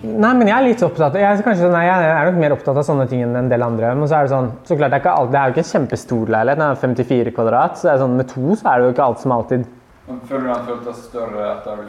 Nei, 0.00 0.30
men 0.32 0.48
jeg 0.48 0.54
er 0.56 0.64
litt 0.64 0.82
opptatt 0.84 1.16
jeg, 1.20 1.40
kanskje, 1.44 1.68
nei, 1.68 1.82
jeg 1.84 2.04
er 2.08 2.30
nok 2.30 2.38
mer 2.40 2.54
opptatt 2.54 2.78
av 2.80 2.84
sånne 2.86 3.04
ting 3.10 3.20
enn 3.26 3.36
en 3.36 3.50
del 3.50 3.64
andre. 3.64 3.90
Men 3.98 4.08
så 4.08 4.16
er 4.16 4.26
det 4.26 4.32
sånn, 4.32 4.48
så 4.64 4.78
klart 4.78 4.94
det 4.94 5.02
er, 5.02 5.10
alt, 5.12 5.32
det 5.34 5.40
er 5.40 5.50
jo 5.50 5.54
ikke 5.54 5.64
en 5.66 5.72
kjempestor 5.74 6.32
leilighet. 6.36 6.60
Den 6.62 6.70
er 6.70 6.78
54 6.80 7.34
kvadrat. 7.36 7.76
så 7.76 7.88
det 7.88 7.92
er 7.92 8.00
sånn, 8.04 8.16
Med 8.16 8.30
to 8.30 8.56
så 8.56 8.70
er 8.70 8.80
det 8.80 8.86
jo 8.88 8.94
ikke 8.94 9.08
alt 9.10 9.20
som 9.20 9.36
alltid 9.36 9.68
Føler 10.26 10.46
du 10.46 10.50
den 10.50 10.64
føltes 10.66 11.04
større 11.06 11.44
etter 11.52 11.82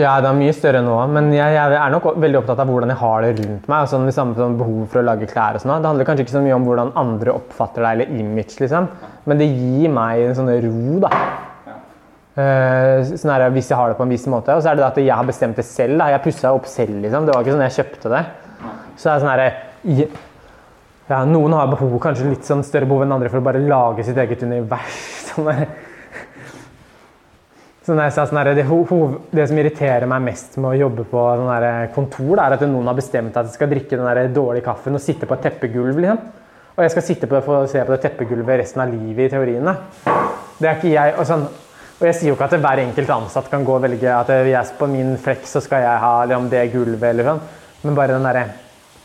Ja, 0.00 0.16
det 0.24 0.30
er 0.30 0.38
mye 0.40 0.56
større 0.56 0.80
nå. 0.82 0.96
Men 1.12 1.28
jeg, 1.36 1.52
jeg, 1.54 1.76
er 1.78 1.92
nok 1.92 2.08
veldig 2.16 2.40
opptatt 2.40 2.64
av 2.64 2.72
hvordan 2.72 2.94
jeg 2.94 3.00
har 3.04 3.26
det 3.26 3.34
rundt 3.42 3.68
meg. 3.70 3.88
sånn, 3.92 4.08
liksom, 4.08 4.32
sånn 4.40 4.58
behov 4.58 4.86
for 4.90 5.02
å 5.02 5.06
lage 5.12 5.28
klær 5.30 5.58
og 5.58 5.62
sånn. 5.62 5.76
Det 5.76 5.90
handler 5.92 6.08
kanskje 6.08 6.26
ikke 6.26 6.38
så 6.38 6.42
mye 6.48 6.56
om 6.56 6.66
hvordan 6.66 6.94
andre 7.04 7.36
oppfatter 7.36 7.84
deg, 7.84 7.92
eller 7.92 8.22
image, 8.24 8.56
liksom. 8.64 8.88
Men 9.28 9.44
det 9.44 9.52
gir 9.52 9.92
meg 9.92 10.24
en 10.30 10.38
sånn 10.40 10.54
ro, 10.64 11.02
da. 11.04 11.12
Uh, 12.34 13.04
sånn 13.14 13.30
hvis 13.54 13.68
jeg 13.70 13.78
har 13.78 13.92
det 13.92 13.98
på 13.98 14.06
en 14.06 14.12
viss 14.14 14.26
måte. 14.30 14.56
Og 14.56 14.62
så 14.64 14.72
er 14.72 14.78
det 14.78 14.86
at 14.88 14.98
jeg 14.98 15.14
har 15.14 15.26
bestemt 15.28 15.58
det 15.60 15.66
selv. 15.68 15.98
Da. 16.00 16.10
Jeg 16.14 16.24
pussa 16.24 16.54
opp 16.56 16.66
selv, 16.70 16.98
liksom. 17.04 17.28
Det 17.28 17.34
var 17.34 17.44
ikke 17.44 17.54
sånn 17.54 17.66
jeg 17.68 17.76
kjøpte 17.78 18.14
det. 18.14 18.22
Så 18.96 19.08
det 19.08 19.14
er 19.14 19.24
sånn 19.24 19.32
her, 19.32 20.22
ja, 21.04 21.18
Noen 21.28 21.52
har 21.52 21.68
behov, 21.68 21.98
kanskje 22.00 22.30
litt 22.30 22.46
sånn 22.48 22.62
større 22.64 22.88
behov 22.88 23.04
enn 23.04 23.12
andre 23.12 23.28
for 23.28 23.42
å 23.42 23.44
bare 23.44 23.60
lage 23.60 24.06
sitt 24.06 24.18
eget 24.18 24.44
univers. 24.46 25.02
Sånn 25.34 25.50
der. 25.50 25.66
Sånn 27.84 27.98
sa, 28.14 28.22
sånn 28.24 28.38
her, 28.40 28.54
det, 28.56 28.62
det, 29.34 29.44
som 29.50 29.58
irriterer 29.60 30.06
meg 30.08 30.22
mest 30.24 30.54
med 30.56 30.70
å 30.70 30.78
jobbe 30.86 31.04
på 31.10 31.24
sånn 31.36 31.50
her 31.50 31.90
kontor, 31.92 32.38
er 32.40 32.54
at 32.56 32.62
noen 32.64 32.88
har 32.88 32.96
bestemt 32.96 33.34
at 33.36 33.50
jeg 33.50 33.58
skal 33.58 33.68
drikke 33.68 33.98
den 34.00 34.32
dårlige 34.32 34.64
kaffen 34.64 34.96
og 34.96 35.02
sitte 35.04 35.28
på 35.28 35.36
et 35.36 35.44
teppegulv. 35.44 35.98
Liksom. 36.00 36.22
Og 36.78 36.80
jeg 36.86 36.94
skal 36.94 37.04
sitte 37.10 37.28
på, 37.28 37.42
for 37.44 37.60
å 37.66 37.68
se 37.68 37.82
på 37.84 37.92
det 37.92 38.00
teppegulvet 38.06 38.62
resten 38.62 38.80
av 38.86 38.94
livet 38.94 39.26
i 39.26 39.34
teoriene. 39.34 39.76
Det 40.56 40.70
er 40.70 40.78
ikke 40.78 40.94
jeg. 40.94 41.12
og 41.18 41.28
sånn, 41.28 41.44
og 41.94 42.08
jeg 42.08 42.16
sier 42.18 42.32
jo 42.32 42.34
ikke 42.34 42.48
at 42.50 42.58
hver 42.58 42.82
enkelt 42.82 43.10
ansatt 43.14 43.48
kan 43.52 43.64
gå 43.64 43.76
og 43.76 43.84
velge 43.84 44.10
at 44.10 44.30
jeg, 44.34 44.74
på 44.78 44.88
min 44.90 45.14
flekk 45.20 45.46
så 45.46 45.62
skal 45.62 45.84
jeg 45.84 46.02
ha 46.02 46.12
liksom, 46.26 46.48
det 46.50 46.64
gulvet, 46.72 47.06
eller 47.12 47.28
sånn. 47.30 47.42
Men 47.84 47.98
bare 47.98 48.16
den 48.16 48.24
derre 48.26 48.44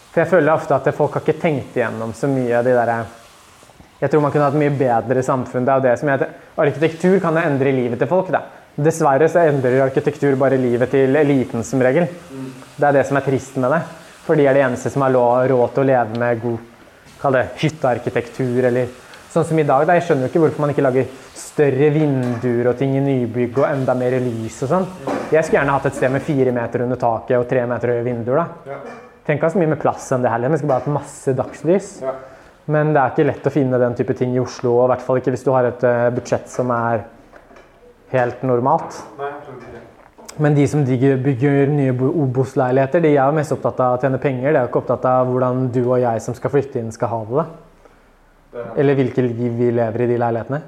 For 0.09 0.23
jeg 0.23 0.31
føler 0.31 0.53
ofte 0.53 0.77
at 0.77 0.87
folk 0.95 1.17
har 1.17 1.25
ikke 1.25 1.41
tenkt 1.41 1.75
igjennom 1.77 2.15
så 2.17 2.29
mye 2.31 2.55
av 2.57 2.65
de 2.65 2.73
derre 2.73 2.95
Jeg 3.99 4.09
tror 4.09 4.23
man 4.23 4.33
kunne 4.33 4.47
hatt 4.47 4.57
mye 4.57 4.73
bedre 4.79 5.23
samfunn. 5.23 5.67
Det 5.67 5.73
er 5.75 5.83
det 5.83 5.97
som 5.99 6.09
heter 6.09 6.31
Arkitektur 6.63 7.19
kan 7.21 7.35
jo 7.37 7.43
endre 7.43 7.75
livet 7.75 7.99
til 7.99 8.09
folk, 8.09 8.31
da. 8.33 8.45
Dessverre 8.79 9.27
så 9.27 9.43
endrer 9.43 9.81
arkitektur 9.83 10.37
bare 10.39 10.57
livet 10.59 10.93
til 10.93 11.15
eliten 11.19 11.65
som 11.67 11.81
regel. 11.83 12.05
Det 12.77 12.87
er 12.87 12.95
det 12.95 13.05
som 13.09 13.19
er 13.19 13.25
trist 13.25 13.57
med 13.59 13.73
det. 13.75 13.81
For 14.23 14.39
de 14.39 14.45
er 14.47 14.55
de 14.55 14.63
eneste 14.63 14.91
som 14.93 15.03
har 15.03 15.15
råd 15.51 15.73
til 15.75 15.83
å 15.83 15.89
leve 15.89 16.19
med 16.21 16.41
god 16.43 17.39
hyttearkitektur, 17.59 18.63
eller 18.69 18.87
sånn 19.33 19.45
som 19.45 19.59
i 19.59 19.65
dag. 19.67 19.85
Da. 19.87 19.97
Jeg 19.97 20.07
skjønner 20.07 20.25
jo 20.25 20.31
ikke 20.31 20.43
hvorfor 20.45 20.63
man 20.65 20.73
ikke 20.73 20.85
lager 20.85 21.11
større 21.37 21.91
vinduer 21.95 22.71
og 22.71 22.79
ting 22.79 22.95
i 22.97 23.03
nybygg 23.03 23.59
og 23.59 23.67
enda 23.69 23.95
mer 23.97 24.17
lys 24.23 24.63
og 24.65 24.73
sånn. 24.73 24.87
Jeg 25.29 25.45
skulle 25.45 25.59
gjerne 25.59 25.75
hatt 25.75 25.85
et 25.89 25.99
sted 25.99 26.13
med 26.13 26.25
fire 26.25 26.55
meter 26.55 26.85
under 26.85 26.99
taket 26.99 27.37
og 27.37 27.45
tre 27.49 27.65
meter 27.69 27.93
høye 27.93 28.07
vinduer. 28.07 28.41
da. 28.41 28.73
Ja. 28.73 28.79
Tenk 29.29 29.45
så 29.45 29.61
mye 29.61 29.69
med 29.75 29.81
plass 29.81 30.07
enn 30.15 30.23
det 30.25 30.31
heller. 30.33 30.49
Vi 30.49 30.57
skulle 30.57 30.73
bare 30.73 30.85
hatt 30.85 30.95
masse 30.95 31.35
dagslys. 31.37 31.89
Ja. 32.01 32.15
Men 32.69 32.93
det 32.93 33.01
er 33.01 33.13
ikke 33.13 33.27
lett 33.27 33.47
å 33.49 33.53
finne 33.53 33.79
den 33.81 33.95
type 33.97 34.13
ting 34.17 34.33
i 34.35 34.41
Oslo, 34.41 34.75
og 34.79 34.87
i 34.87 34.89
hvert 34.93 35.05
fall 35.05 35.21
ikke 35.21 35.33
hvis 35.33 35.45
du 35.45 35.51
har 35.53 35.69
et 35.69 35.85
uh, 35.85 36.09
budsjett 36.13 36.49
som 36.49 36.69
er 36.73 37.05
helt 38.13 38.43
normalt. 38.45 38.97
Nei, 39.17 39.31
Men 40.37 40.57
de 40.57 40.65
som 40.69 40.85
bygger 40.85 41.69
nye 41.73 41.93
Obos-leiligheter, 41.93 43.01
de 43.05 43.13
er 43.15 43.21
jo 43.21 43.37
mest 43.37 43.53
opptatt 43.53 43.81
av 43.85 43.97
å 43.97 44.01
tjene 44.01 44.21
penger. 44.21 44.51
De 44.51 44.55
er 44.55 44.61
jo 44.63 44.69
ikke 44.69 44.83
opptatt 44.83 45.07
av 45.09 45.29
hvordan 45.29 45.65
du 45.73 45.81
og 45.83 45.97
jeg 46.01 46.21
som 46.25 46.37
skal 46.37 46.53
flytte 46.53 46.81
inn, 46.81 46.93
skal 46.93 47.11
ha 47.13 47.23
det. 47.31 47.47
Eller 48.77 48.97
hvilke 48.97 49.21
liv 49.21 49.57
vi 49.59 49.71
lever 49.71 50.05
i 50.05 50.11
de 50.13 50.17
leilighetene. 50.17 50.61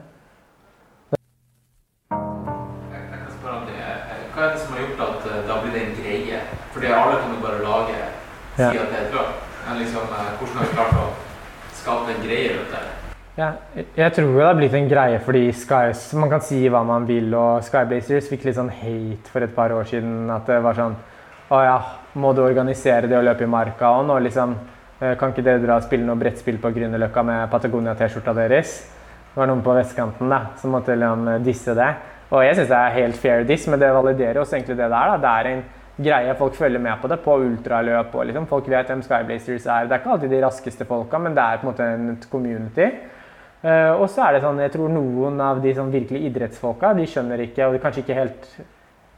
si 8.56 8.78
at 8.78 8.90
det 8.92 8.98
er 8.98 9.06
et 9.06 9.14
løp. 9.16 9.38
Men 9.68 9.78
liksom, 9.82 10.02
eh, 10.18 10.32
hvordan 10.38 10.58
har 10.58 10.66
vi 10.66 10.76
klart 10.76 10.98
å 11.02 11.08
skape 11.82 12.16
en 12.16 12.26
greie 12.26 12.50
rundt 12.58 12.76
det? 12.76 12.84
Ja, 13.38 13.52
jeg 13.96 14.14
tror 14.14 14.34
det 14.36 14.46
har 14.46 14.58
blitt 14.60 14.74
en 14.76 14.90
greie 14.92 15.20
fordi 15.24 15.46
Skies, 15.56 16.02
man 16.20 16.30
kan 16.30 16.42
si 16.44 16.68
hva 16.70 16.84
man 16.86 17.08
vil. 17.08 17.34
og 17.34 17.64
Skyblazers 17.64 18.28
fikk 18.30 18.46
litt 18.46 18.58
sånn 18.58 18.70
hate 18.70 19.32
for 19.32 19.42
et 19.42 19.56
par 19.56 19.72
år 19.72 19.88
siden. 19.88 20.30
At 20.30 20.46
det 20.48 20.62
var 20.64 20.78
sånn 20.78 20.96
Å 21.52 21.58
ja, 21.64 21.80
må 22.16 22.32
du 22.32 22.40
organisere 22.46 23.10
det 23.12 23.18
å 23.18 23.24
løpe 23.24 23.44
i 23.44 23.48
marka? 23.52 23.90
Og 24.00 24.06
nå 24.08 24.20
liksom 24.24 24.54
eh, 24.56 24.81
Kan 25.02 25.32
ikke 25.32 25.42
dere 25.42 25.64
dra 25.64 25.80
og 25.80 25.86
spille 25.88 26.06
noe 26.06 26.20
brettspill 26.20 26.60
på 26.62 26.70
Grünerløkka 26.76 27.24
med 27.26 27.48
Patagonia-T-skjorta 27.50 28.36
deres? 28.38 28.74
Det 29.32 29.40
var 29.40 29.48
noen 29.50 29.64
på 29.66 29.74
vestkanten 29.74 30.30
da, 30.30 30.42
som 30.62 30.76
måtte 30.76 30.94
liksom 30.94 31.30
disse 31.42 31.74
det. 31.74 31.88
Og 32.32 32.44
jeg 32.46 32.60
syns 32.60 32.70
det 32.70 32.80
er 32.80 32.98
helt 33.00 33.18
fair 33.20 33.48
diss, 33.48 33.66
men 33.72 33.82
det 33.82 33.90
validerer 33.96 34.40
også 34.40 34.60
egentlig 34.60 34.78
det 34.78 34.90
der. 34.92 35.14
da. 35.14 35.16
Det 35.24 35.32
er 35.32 35.50
en 35.50 35.64
greie. 36.06 36.36
Folk 36.40 36.56
følger 36.56 36.80
med 36.80 37.02
på 37.02 37.10
det 37.12 37.20
på 37.24 37.38
ultraløp. 37.44 38.16
og 38.16 38.26
liksom, 38.26 38.46
Folk 38.48 38.70
vet 38.70 38.88
hvem 38.88 39.02
Skyblazers 39.02 39.66
er. 39.66 39.88
Det 39.88 39.96
er 39.96 40.04
ikke 40.04 40.14
alltid 40.16 40.30
de 40.30 40.44
raskeste 40.46 40.86
folka, 40.86 41.18
men 41.18 41.36
det 41.36 41.44
er 41.44 41.58
på 41.58 41.68
en 41.68 41.72
måte 41.72 41.88
en 41.96 42.22
community. 42.32 42.92
Uh, 43.62 44.02
og 44.02 44.08
så 44.10 44.24
er 44.26 44.34
det 44.34 44.46
sånn, 44.46 44.62
jeg 44.64 44.72
tror 44.74 44.90
noen 44.90 45.42
av 45.46 45.60
de 45.62 45.74
sånn 45.78 45.92
virkelig 45.94 46.24
idrettsfolka 46.32 46.96
de 46.98 47.04
skjønner 47.06 47.44
ikke, 47.44 47.68
og 47.68 47.82
kanskje 47.84 48.02
ikke 48.02 48.18
helt 48.18 48.48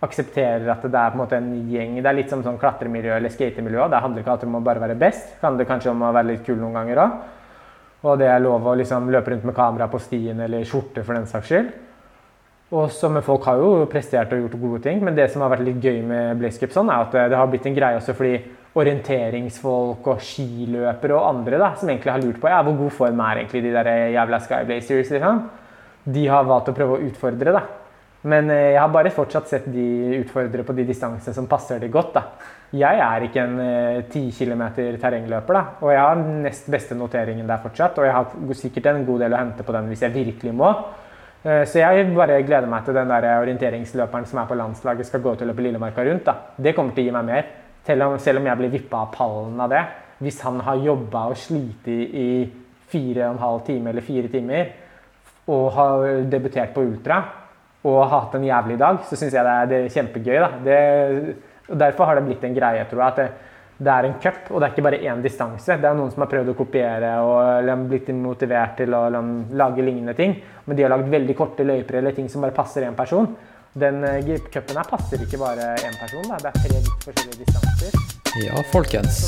aksepterer 0.03 0.67
at 0.73 0.83
det 0.83 0.99
er 0.99 1.13
på 1.13 1.17
en 1.17 1.21
måte 1.23 1.39
en 1.39 1.53
gjeng. 1.71 1.95
Det 2.01 2.09
er 2.09 2.17
litt 2.17 2.33
som 2.33 2.43
sånn 2.43 2.59
klatremiljø 2.61 3.15
eller 3.15 3.31
skatemiljø. 3.31 3.87
Det 3.91 4.01
handler 4.03 4.23
ikke 4.23 4.35
alltid 4.35 4.51
om 4.51 4.59
å 4.59 4.65
bare 4.65 4.83
være 4.83 4.99
best. 4.99 5.37
Det 5.37 5.47
handler 5.47 5.69
kanskje 5.69 5.93
om 5.93 6.03
å 6.03 6.11
være 6.15 6.31
litt 6.33 6.43
kul 6.45 6.59
noen 6.59 6.77
ganger 6.79 7.01
òg. 7.05 7.15
Og 8.03 8.19
det 8.19 8.27
er 8.27 8.43
lov 8.43 8.65
å 8.67 8.75
liksom 8.75 9.07
løpe 9.13 9.31
rundt 9.31 9.47
med 9.47 9.55
kamera 9.55 9.87
på 9.91 10.01
stien 10.03 10.39
eller 10.43 10.65
skjorte 10.67 11.05
for 11.07 11.15
den 11.15 11.29
saks 11.29 11.51
skyld. 11.51 11.71
Og 12.73 12.89
som 12.91 13.19
folk 13.21 13.45
har 13.45 13.61
jo 13.61 13.85
prestert 13.91 14.33
og 14.33 14.43
gjort 14.43 14.57
gode 14.59 14.81
ting, 14.87 14.99
men 15.05 15.15
det 15.15 15.27
som 15.31 15.43
har 15.45 15.51
vært 15.53 15.65
litt 15.67 15.83
gøy 15.83 16.01
med 16.09 16.39
Blaze 16.39 16.59
Cup, 16.59 16.73
sånn, 16.73 16.89
er 16.89 17.05
at 17.05 17.15
det 17.31 17.37
har 17.37 17.49
blitt 17.51 17.67
en 17.69 17.75
greie 17.77 17.99
også 17.99 18.15
fordi 18.17 18.39
orienteringsfolk 18.81 20.07
og 20.09 20.23
skiløpere 20.25 21.13
og 21.13 21.27
andre 21.27 21.59
da, 21.61 21.69
som 21.77 21.91
egentlig 21.91 22.15
har 22.15 22.23
lurt 22.23 22.39
på 22.41 22.49
ja, 22.49 22.63
hvor 22.65 22.79
god 22.79 22.95
form 22.95 23.21
er 23.21 23.43
egentlig 23.43 23.61
de 23.67 23.75
der 23.75 23.91
jævla 24.15 24.39
Skyblazers. 24.41 25.13
Liksom. 25.13 25.43
de 26.17 26.25
har 26.27 26.49
valgt 26.49 26.71
å 26.71 26.75
prøve 26.75 26.97
å 26.97 27.05
utfordre. 27.11 27.53
da. 27.53 27.63
Men 28.29 28.49
eh, 28.53 28.71
jeg 28.73 28.79
har 28.79 28.91
bare 28.93 29.12
fortsatt 29.12 29.49
sett 29.51 29.65
de 29.71 29.86
utfordre 30.21 30.63
på 30.63 30.75
de 30.77 30.86
distansene 30.88 31.36
som 31.36 31.47
passer 31.51 31.81
de 31.83 31.89
godt. 31.91 32.13
da. 32.15 32.23
Jeg 32.73 32.99
er 33.05 33.25
ikke 33.27 33.41
en 33.43 33.57
eh, 33.59 34.03
10 34.07 34.31
km 34.38 34.63
terrengløper, 35.01 35.57
da. 35.57 35.63
og 35.83 35.91
jeg 35.91 35.99
har 36.01 36.21
nest 36.45 36.69
beste 36.71 36.95
noteringen 36.95 37.49
der 37.49 37.59
fortsatt. 37.63 37.99
Og 37.99 38.07
jeg 38.07 38.15
har 38.15 38.53
sikkert 38.59 38.88
en 38.93 39.03
god 39.07 39.25
del 39.25 39.36
å 39.36 39.41
hente 39.41 39.65
på 39.67 39.75
den 39.75 39.91
hvis 39.91 40.05
jeg 40.07 40.15
virkelig 40.15 40.55
må. 40.55 40.71
Eh, 41.43 41.65
Så 41.67 41.83
jeg 41.83 42.07
bare 42.15 42.39
gleder 42.47 42.71
meg 42.71 42.88
til 42.88 42.95
den 42.95 43.12
der 43.12 43.27
orienteringsløperen 43.41 44.29
som 44.29 44.39
er 44.39 44.47
på 44.47 44.59
landslaget 44.62 45.12
skal 45.12 45.25
gå 45.25 45.36
til 45.36 45.49
å 45.49 45.51
løpe 45.51 45.67
Lillemarka 45.67 46.07
rundt. 46.07 46.25
da. 46.25 46.38
Det 46.55 46.75
kommer 46.75 46.95
til 46.95 47.03
å 47.03 47.12
gi 47.12 47.17
meg 47.17 47.27
mer. 47.27 47.51
Selv 47.83 48.07
om, 48.07 48.17
selv 48.17 48.39
om 48.39 48.47
jeg 48.47 48.57
blir 48.62 48.75
vippa 48.79 49.03
av 49.03 49.12
pallen 49.12 49.59
av 49.59 49.69
det. 49.75 49.83
Hvis 50.23 50.39
han 50.47 50.62
har 50.63 50.79
jobba 50.79 51.27
og 51.33 51.36
slitt 51.36 51.88
i 51.91 52.27
fire 52.88 53.27
og 53.27 53.33
en 53.33 53.43
halv 53.43 53.63
time 53.67 53.89
eller 53.91 54.05
fire 54.05 54.29
timer 54.31 54.69
og 55.51 55.71
har 55.75 56.03
debutert 56.31 56.71
på 56.71 56.86
ultra 56.86 57.17
og 57.84 58.04
hatt 58.12 58.36
en 58.38 58.46
jævlig 58.48 58.78
dag, 58.80 59.02
så 59.10 59.17
syns 59.19 59.34
jeg 59.36 59.43
det 59.43 59.54
er, 59.54 59.72
det 59.72 59.80
er 59.80 59.96
kjempegøy. 59.98 60.38
Det, 60.63 60.78
og 61.69 61.80
Derfor 61.80 62.08
har 62.08 62.19
det 62.19 62.28
blitt 62.28 62.46
en 62.48 62.56
greie, 62.56 62.86
tror 62.89 63.04
jeg. 63.04 63.12
at 63.12 63.19
det, 63.19 63.54
det 63.84 63.91
er 63.91 64.08
en 64.08 64.19
cup, 64.24 64.52
og 64.52 64.62
det 64.62 64.67
er 64.67 64.76
ikke 64.76 64.86
bare 64.86 65.02
én 65.04 65.24
distanse. 65.24 65.80
Det 65.82 65.89
er 65.89 65.98
noen 65.98 66.12
som 66.13 66.24
har 66.24 66.32
prøvd 66.32 66.54
å 66.54 66.58
kopiere 66.58 67.13
og 67.26 67.72
blitt 67.89 68.12
motivert 68.15 68.78
til 68.80 68.96
å 68.96 69.08
lage 69.10 69.84
lignende 69.84 70.15
ting. 70.15 70.38
Men 70.65 70.80
de 70.80 70.86
har 70.86 70.93
lagd 70.93 71.12
veldig 71.12 71.36
korte 71.36 71.67
løyper 71.67 72.00
eller 72.00 72.15
ting 72.15 72.30
som 72.32 72.46
bare 72.46 72.56
passer 72.56 72.88
én 72.88 72.96
person. 72.96 73.28
Den 73.74 74.04
uh, 74.06 74.36
cupen 74.54 74.78
her 74.78 74.86
passer 74.86 75.24
ikke 75.26 75.41
bare 75.41 75.74
én 75.82 75.96
person. 75.98 76.28
Da. 76.30 76.38
Det 76.39 76.52
er 76.52 76.67
tre 76.67 76.84
forskjellige 77.08 77.39
distanser. 77.41 78.04
Ja, 78.43 78.62
folkens. 78.69 79.24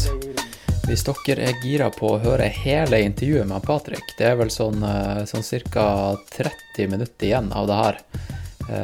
Hvis 0.86 1.02
dere 1.08 1.48
er 1.50 1.58
gira 1.66 1.88
på 1.90 2.12
å 2.14 2.22
høre 2.22 2.46
hele 2.54 3.00
intervjuet 3.02 3.50
med 3.50 3.64
Patrick, 3.66 4.06
det 4.20 4.28
er 4.30 4.36
vel 4.38 4.52
sånn, 4.54 4.84
eh, 4.86 5.24
sånn 5.26 5.46
ca. 5.74 6.14
30 6.36 6.92
minutter 6.92 7.26
igjen 7.26 7.50
av 7.58 7.66
det 7.66 7.78
her, 7.80 7.98
eh, 7.98 8.35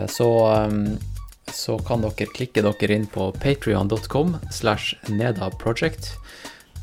så, 0.07 0.29
eh, 0.55 0.71
så 1.53 1.77
kan 1.79 2.01
dere 2.05 2.29
klikke 2.35 2.63
dere 2.65 2.95
inn 2.95 3.07
på 3.07 3.31
patrion.com 3.31 4.37
slash 4.51 4.95
nedaproject. 5.09 6.13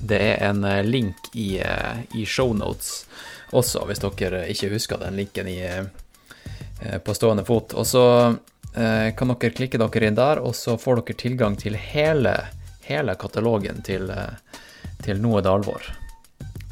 Det 0.01 0.19
er 0.19 0.45
en 0.51 0.65
eh, 0.65 0.85
link 0.85 1.17
i, 1.33 1.59
eh, 1.59 2.05
i 2.15 2.27
shownotes 2.27 3.07
også, 3.51 3.85
hvis 3.89 4.03
dere 4.03 4.45
ikke 4.53 4.73
husker 4.75 5.01
den 5.03 5.19
linken 5.19 5.49
i, 5.51 5.59
eh, 5.65 6.99
på 7.03 7.15
stående 7.15 7.45
fot. 7.49 7.75
Og 7.75 7.87
så 7.87 8.05
eh, 8.77 9.11
kan 9.17 9.35
dere 9.35 9.55
klikke 9.55 9.81
dere 9.81 10.11
inn 10.11 10.19
der, 10.19 10.43
og 10.43 10.55
så 10.57 10.79
får 10.79 11.03
dere 11.03 11.19
tilgang 11.23 11.59
til 11.59 11.79
hele, 11.79 12.35
hele 12.87 13.17
katalogen 13.19 13.83
til, 13.87 14.11
eh, 14.11 14.61
til 15.05 15.23
Nå 15.23 15.39
er 15.39 15.47
det 15.47 15.55
alvor. 15.55 15.93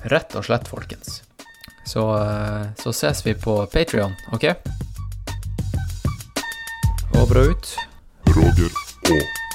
Rett 0.06 0.36
og 0.38 0.46
slett, 0.46 0.68
folkens. 0.70 1.22
Så, 1.86 2.02
eh, 2.18 2.66
så 2.78 2.92
ses 2.94 3.26
vi 3.26 3.34
på 3.34 3.58
Patrion, 3.72 4.14
OK? 4.32 4.50
Bra 7.28 7.42
ut. 7.42 7.74
Roger 8.36 8.70
og 9.10 9.45